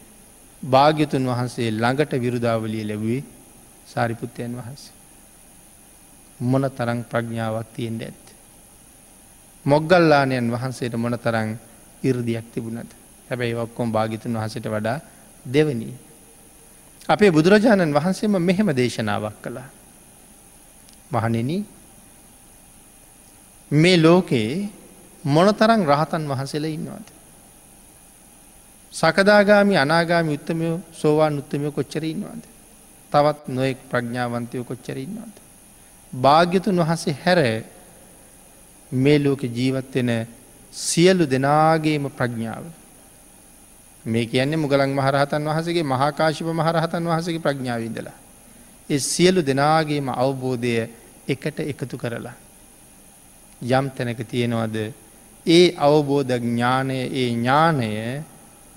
[0.63, 3.25] භාග්‍යතුන් වහන්සේ ළඟට විරුදාවලිය ලැබුවේ
[3.87, 4.93] සාරිපුත්තයන් වහන්සේ.
[6.41, 8.25] මොන තරං ප්‍රඥාවක් තියෙන්ට ඇත්.
[9.65, 11.59] මොග්ගල්ලානයන් වහන්සේට මොන තරං
[12.03, 12.91] ඉරදියක් තිබුණද
[13.29, 15.01] හැබැයි ඔක්කොම් භාගිතුන් වහසට වඩා
[15.45, 15.95] දෙවනී.
[17.09, 19.69] අපේ බුදුරජාණන් වහන්සේම මෙහෙම දේශනාවක් කළා.
[21.11, 21.51] මහනෙන
[23.71, 24.69] මේ ලෝකයේ
[25.25, 27.20] මොනතරං රහතන් වහන්සේල ඉන්නවාද.
[28.93, 32.43] සකදාගාමි අනාගාමි උත්තමයෝ සෝවාන් උත්තමයෝ කොච්චර ඉන්නවාද.
[33.13, 35.35] තවත් නොයෙක් ප්‍රඥාවන්තයෝ කොච්චර ඉන්නවාද.
[36.13, 37.41] භාග්‍යතුන් වහන්සේ හැර
[38.93, 40.11] මේ ලෝක ජීවත්වෙන
[40.73, 42.65] සියලු දෙනාගේම ප්‍රඥාව.
[44.05, 48.19] මේ කියන්නේ මුගලන් මහරහතන් වහසගේ මහාකාශිප මහරහතන් වහසගේ ප්‍රඥාවිදලා.
[48.91, 50.75] ඒ සියලු දෙනාගේම අවබෝධය
[51.29, 52.35] එකට එකතු කරලා.
[53.63, 54.77] යම් තැනක තියෙනවද
[55.47, 57.91] ඒ අවබෝධ ඥානය ඒ ඥානය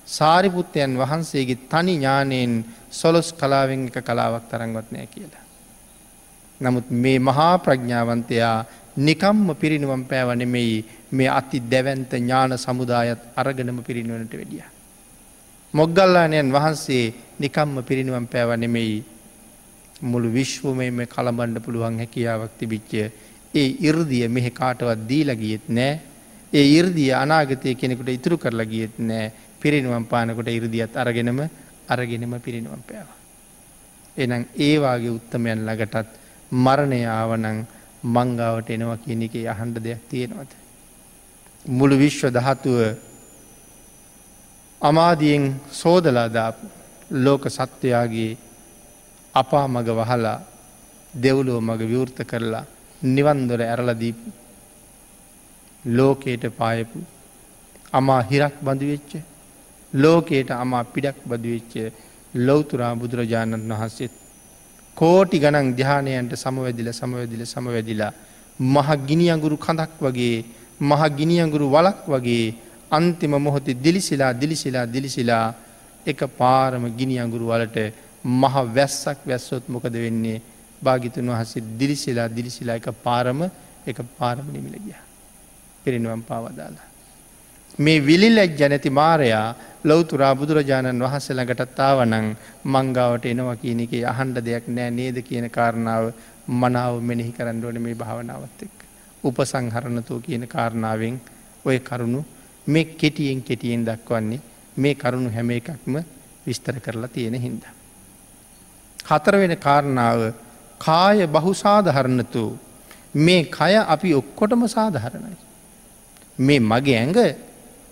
[0.08, 5.44] සාරිපුත්තයන් වහන්සේගේ තනි ඥානයෙන් සොලොස් කලාවෙන් එක කලාවක් තරංගවත් නෑ කියලා.
[6.62, 8.66] නමුත් මේ මහා ප්‍රඥාවන්තයා
[8.98, 14.64] නිකම්ම පිරිනුවම් පෑවනෙමෙයි මේ අති දැවන්ත ඥාන සමුදායත් අරගනම පිරිනුවනට වැඩිය.
[15.74, 19.04] මොග්ගල්ලානයන් වහන්සේ නිකම්ම පිරිනුවම් පෑවනෙමෙයි
[20.04, 23.12] මුළු විශ්වමම කළබණ්ඩ පුළුවන් හැකියාවක් තිබිච්චය
[23.54, 25.94] ඒ ඉර්දිය මෙහෙ කාටවත් දීලගියෙත් නෑ
[26.54, 29.32] ඒ ඉර්දිය අනාගතය කෙනෙකුට ඉතුරු කරලා ගියෙත් නෑ
[29.64, 31.40] පිරිනුවම් පානකොට ඉරදිියත් අරගෙනම
[31.88, 33.10] අරගෙනම පිරිනුවම් පෑව.
[34.18, 36.10] එනම් ඒවාගේ උත්තමයන් ළඟටත්
[36.52, 37.60] මරණය ආවනං
[38.06, 40.52] මංගාවට එනවා කියන එක අහන්ඩ දෙයක් තියෙනවද.
[41.66, 42.80] මුළු විශ්ව දහතුව
[44.82, 46.66] අමාදියෙන් සෝදලාදාපු
[47.26, 48.38] ලෝක සත්වයාගේ
[49.36, 50.40] අපා මග වහලා
[51.14, 52.66] දෙව්ලෝ මග විවෘත කරලා
[53.02, 54.30] නිවන්දොර ඇරලදීපු
[55.86, 57.00] ලෝකයට පායපු
[57.94, 59.12] අමා හිරක් බඳුවෙච්ච
[59.94, 61.74] ලෝකයට අමා පිඩක් බදවෙච්ච
[62.34, 64.14] ලොවතුරා බුදුරජාණන් වහන්සේත්
[64.98, 68.14] කෝටි ගණන් ධ්‍යානයන්ට සමවැදිල සමවැදිල සමවැදිලා
[68.60, 70.38] මහ ගිනියංගුරු කඳක් වගේ
[70.82, 72.46] මහ ගිනියංගුරු වලක් වගේ
[72.92, 75.48] අන්තිම මොහොතේ දිලිසිලා දිලිසිලා දිලිසිලා
[76.06, 77.78] එක පාරම ගිනි අඟුරු වලට
[78.26, 80.42] මහ වැස්සක් වැස්සොත් මොකද වෙන්නේ
[80.82, 83.40] භාගිතුන් වහසේ දිලිසිලා දිලිසිලා එක පාරම
[83.88, 84.96] එක පාරම නිමිල ගිය.
[85.84, 86.93] පිරිනිවම් පාවදාලා.
[87.80, 94.68] මේ විලිල්ලැක් ජනැති මාරයා ලොවතුරා බුදුරජාණන් වහන්ස ළඟටත් ආවනං මංගාවට එනවා කියන එක අහන්ඩ දෙයක්
[94.70, 96.14] නෑ නේද කියන කාරණාව
[96.48, 98.78] මනාව මෙනෙහි කරන්නඩුවන මේ භාවනාවත් එක්.
[99.24, 101.20] උපසංහරණතෝ කියන කාරණාවෙන්
[101.66, 102.26] ඔය කරුණු
[102.68, 104.42] මේ කෙටියෙන් කෙටියෙන් දක්වන්නේ
[104.78, 105.96] මේ කරුණු හැම එකක්ම
[106.46, 107.64] විස්තර කරලා තියෙන හින්ද.
[109.00, 110.34] හතරවෙන කාරණාව
[110.82, 112.44] කාය බහු සාධහරණතු
[113.16, 115.38] මේ කය අපි ඔක්කොටම සාධහරණයි.
[116.40, 117.20] මේ මගේ ඇඟ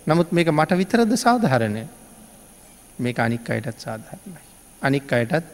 [0.07, 1.83] නමුත් මේක මට විතරද සාධහරණය
[2.99, 4.41] මේ අනික් අයටත් සාධහරණයි.
[4.81, 5.45] අනික් අයටත්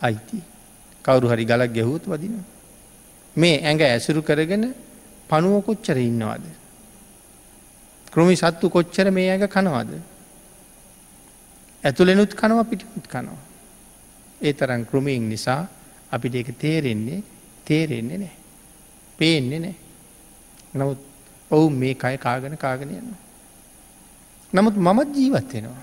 [0.00, 0.42] අයිති.
[1.04, 2.34] කවුරු හරි ගලක් ගැහූත් වදින.
[3.36, 4.74] මේ ඇඟ ඇසුරු කරගෙන
[5.28, 6.44] පනුව කොච්චර ඉන්නවාද.
[8.12, 9.90] කෘමි සත්තු කොච්චර මේ ඇඟ කනවාද.
[11.84, 13.40] ඇතුළෙනුත් කනවා පිටිකුත් කනවා.
[14.40, 15.62] ඒ තරන් කෘමීන් නිසා
[16.10, 17.22] අපිට එක තේරෙන්නේ
[17.64, 18.36] තේරෙන්නේ නෑ.
[19.18, 19.76] පේන්නේ නෑ.
[20.74, 21.00] නමුත්
[21.50, 23.21] ඔවු මේ කය කාගෙන කාගෙනයන්න.
[24.52, 25.82] නමුත් මමත් ජීවත් වෙනවා.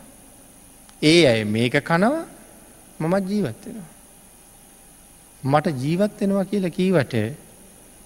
[1.02, 2.26] ඒ අය මේක කනවා
[3.00, 3.90] මමත් ජීවත්වෙනවා.
[5.44, 7.14] මට ජීවත්වෙනවා කියලා කීවට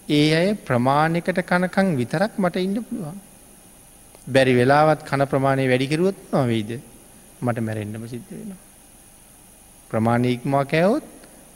[0.09, 3.18] ඒ අය ප්‍රමාණයකට කනකං විතරක් මට ඉන්න පුළුවන්.
[4.28, 6.72] බැරි වෙලාවත් කන ප්‍රමාණය වැඩිකිරුවොත් නොවේද
[7.41, 8.61] මට මැරෙන්ඩම සිද්ධ වෙනවා.
[9.89, 11.07] ප්‍රමාණීක්මවා කෑවොත්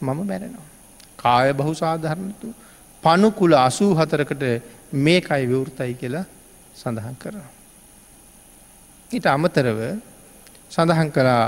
[0.02, 0.68] මම මැරෙනවා.
[1.18, 2.48] කාය බහු සාධහරණතු
[3.04, 4.44] පනුකුල අසූ හතරකට
[4.94, 6.26] මේ අයි විවෘතයි කියලා
[6.76, 7.57] සඳහන් කරනවා.
[9.12, 9.80] ඊට අමතරව
[10.72, 11.46] සඳහන් කරා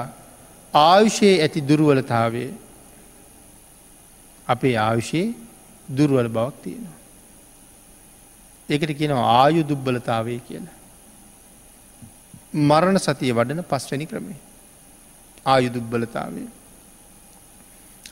[0.73, 2.49] ආයුෂයේ ඇති දුරුවලතාවේ
[4.47, 5.35] අපේ ආයුෂයේ
[5.97, 6.97] දුර්වල බවක් තියෙනවා.
[8.69, 10.77] ඒකට කියනවා ආයු දුබ්බලතාවය කියලා.
[12.69, 14.39] මරණ සතිය වඩන පස්වැනි ක්‍රමේ.
[15.45, 16.45] ආයු දුබ්බලතාවය.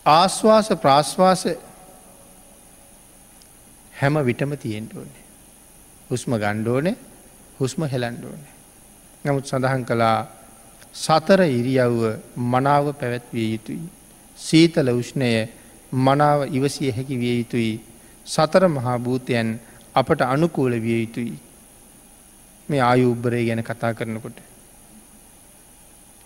[0.05, 1.45] ආශ්වාස ප්‍රාශ්වාස
[3.93, 5.25] හැම විටම තියෙන්ට ඕනේ.
[6.09, 6.97] හුස්ම ගණ්ඩෝනේ
[7.59, 8.56] හුස්ම හෙලන්ඩෝනේ.
[9.25, 10.19] නමුත් සඳහන් කළා
[10.95, 12.01] සතර ඉරියව්ව
[12.45, 13.85] මනාව පැවැත්විය යුතුයි.
[14.37, 15.31] සීතල උෂ්ණය
[15.91, 17.73] මනාව ඉවසිය හැකි විය යුතුයි.
[18.27, 19.59] සතර මහා භූතයන්
[19.95, 21.35] අපට අනුකූල විය යුතුයි.
[22.69, 24.37] මේ ආයුබ්බරය ගැන කතා කරනකොට.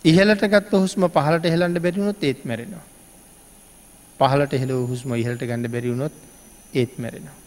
[0.06, 2.86] ඉහලට ගත් හුස්ම පහලට හෙලන්ට බැරිවුණොත් ඒත් මැරෙනවා.
[4.20, 6.16] පහලට හෙල හුස්ම ඉහලට ගණඩ බැරිවුණොත්
[6.74, 7.38] ඒත් මැරෙනවා.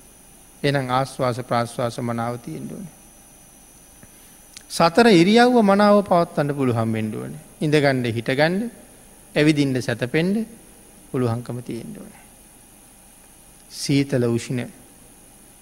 [0.62, 2.86] එනම් ආශ්වාස ප්‍රශ්වාස මනාව තියෙන්ඩුවන.
[4.74, 7.34] සතර ඉරියව්ව මනාව පවත්තන්න පුළුහම් වෙන්ඩුවන.
[7.60, 8.62] ඉඳගණ්ඩ හිටගණ්ඩ
[9.34, 10.36] ඇවිදින්ට සැතපෙන්ඩ
[11.10, 12.12] පුළුහංකම තියෙන්ඩුවන.
[13.70, 14.60] සීතල උෂින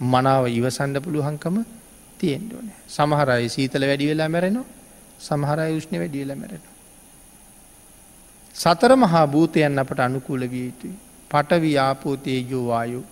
[0.01, 1.57] මනාව ඉවසන්ඩ පුළුහංකම
[2.19, 2.69] තියෙන්ඩුවන.
[2.89, 4.69] සමහරයි සීතල වැඩි වෙලා මැරෙනවා
[5.21, 6.65] සමහරයි උෂ්ණ වැඩි වෙලා මැරෙන.
[8.55, 10.97] සතර මහා භූතයන් අපට අනුකූල විය යුතුයි.
[11.31, 13.03] පටවි ආපෝතේජෝ වායු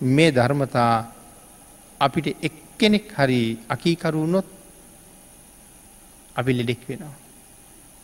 [0.00, 0.94] මේ ධර්මතා
[2.00, 2.28] අපිට
[2.74, 4.46] එක්කෙනෙක් හරි අකීකරුණොත්
[6.36, 7.14] අපි ලෙඩෙක් වෙනවා.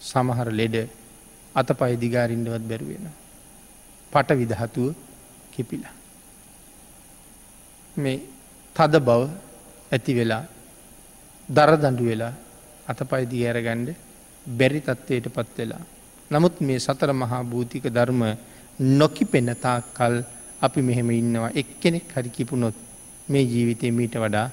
[0.00, 0.76] සමහර ලෙඩ
[1.54, 3.06] අත පයි දිගාරින්ඩවත් බැරුවෙන.
[4.12, 4.94] පට විදහතුව
[5.52, 5.94] කිපිලා.
[7.96, 8.22] මේ
[8.76, 9.22] තද බව
[9.92, 10.44] ඇති වෙලා
[11.48, 12.34] දරදඩු වෙලා
[12.86, 13.88] අත පයිදි ඇරගණ්ඩ
[14.46, 15.82] බැරි තත්වයට පත් වෙලා.
[16.30, 18.22] නමුත් මේ සතර මහා භූතික ධර්ම
[18.98, 20.16] නොකිපෙනතා කල්
[20.62, 22.76] අපි මෙහෙම ඉන්නවා එක්කෙනෙක් හරි කිපුණොත්
[23.28, 24.48] මේ ජීවිතය මීට වඩා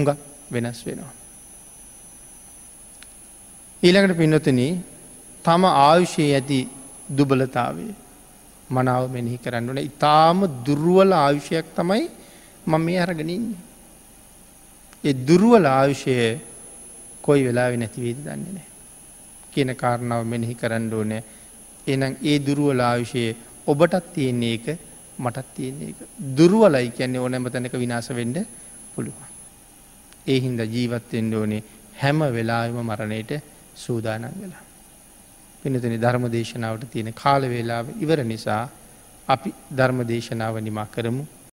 [0.00, 0.18] හුඟක්
[0.50, 1.12] වෙනස් වෙනවා.
[3.82, 4.60] ඊළඟට පින්නතන
[5.44, 6.60] තම ආයුෂයේ ඇති
[7.08, 7.92] දුබලතාවේ
[8.70, 12.04] මනාව මෙනෙහි කරන්න වන ඉතාම දුරුවල ආයුෂයක් තමයි
[12.66, 13.58] මම මේ අරගෙනන්නේ.
[15.04, 16.14] ඒ දුරුවල ආයුෂය
[17.24, 18.68] කොයි වෙලා නැතිවේද දන්නේ නෑ.
[19.52, 21.22] කියන කාරණාව මෙනෙහි කරන්න ඕනෑ
[21.86, 23.32] එනම් ඒ දුරුවල ආයුෂයේ
[23.66, 24.66] ඔබටත් තියෙන්නේ එක
[25.18, 25.98] මටත් තියෙන්නේ එක.
[26.36, 28.38] දුරුවලයි කියන්නේ ඕනැම තැනක විනාස වෙන්ඩ
[28.94, 29.29] පුළුවන්.
[30.30, 31.62] ඒ හින්ද ජීවත්වෙන්ඩ ඕනේ
[31.96, 33.32] හැම වෙලාම මරණයට
[33.76, 34.64] සූදානන් වෙලා.
[35.62, 38.62] පිනතනි ධර්ම දේශනාවට තියෙන කාල වේලාව ඉවර නිසා
[39.28, 41.24] අපි ධර්ම දේශනාව නිමා කරමු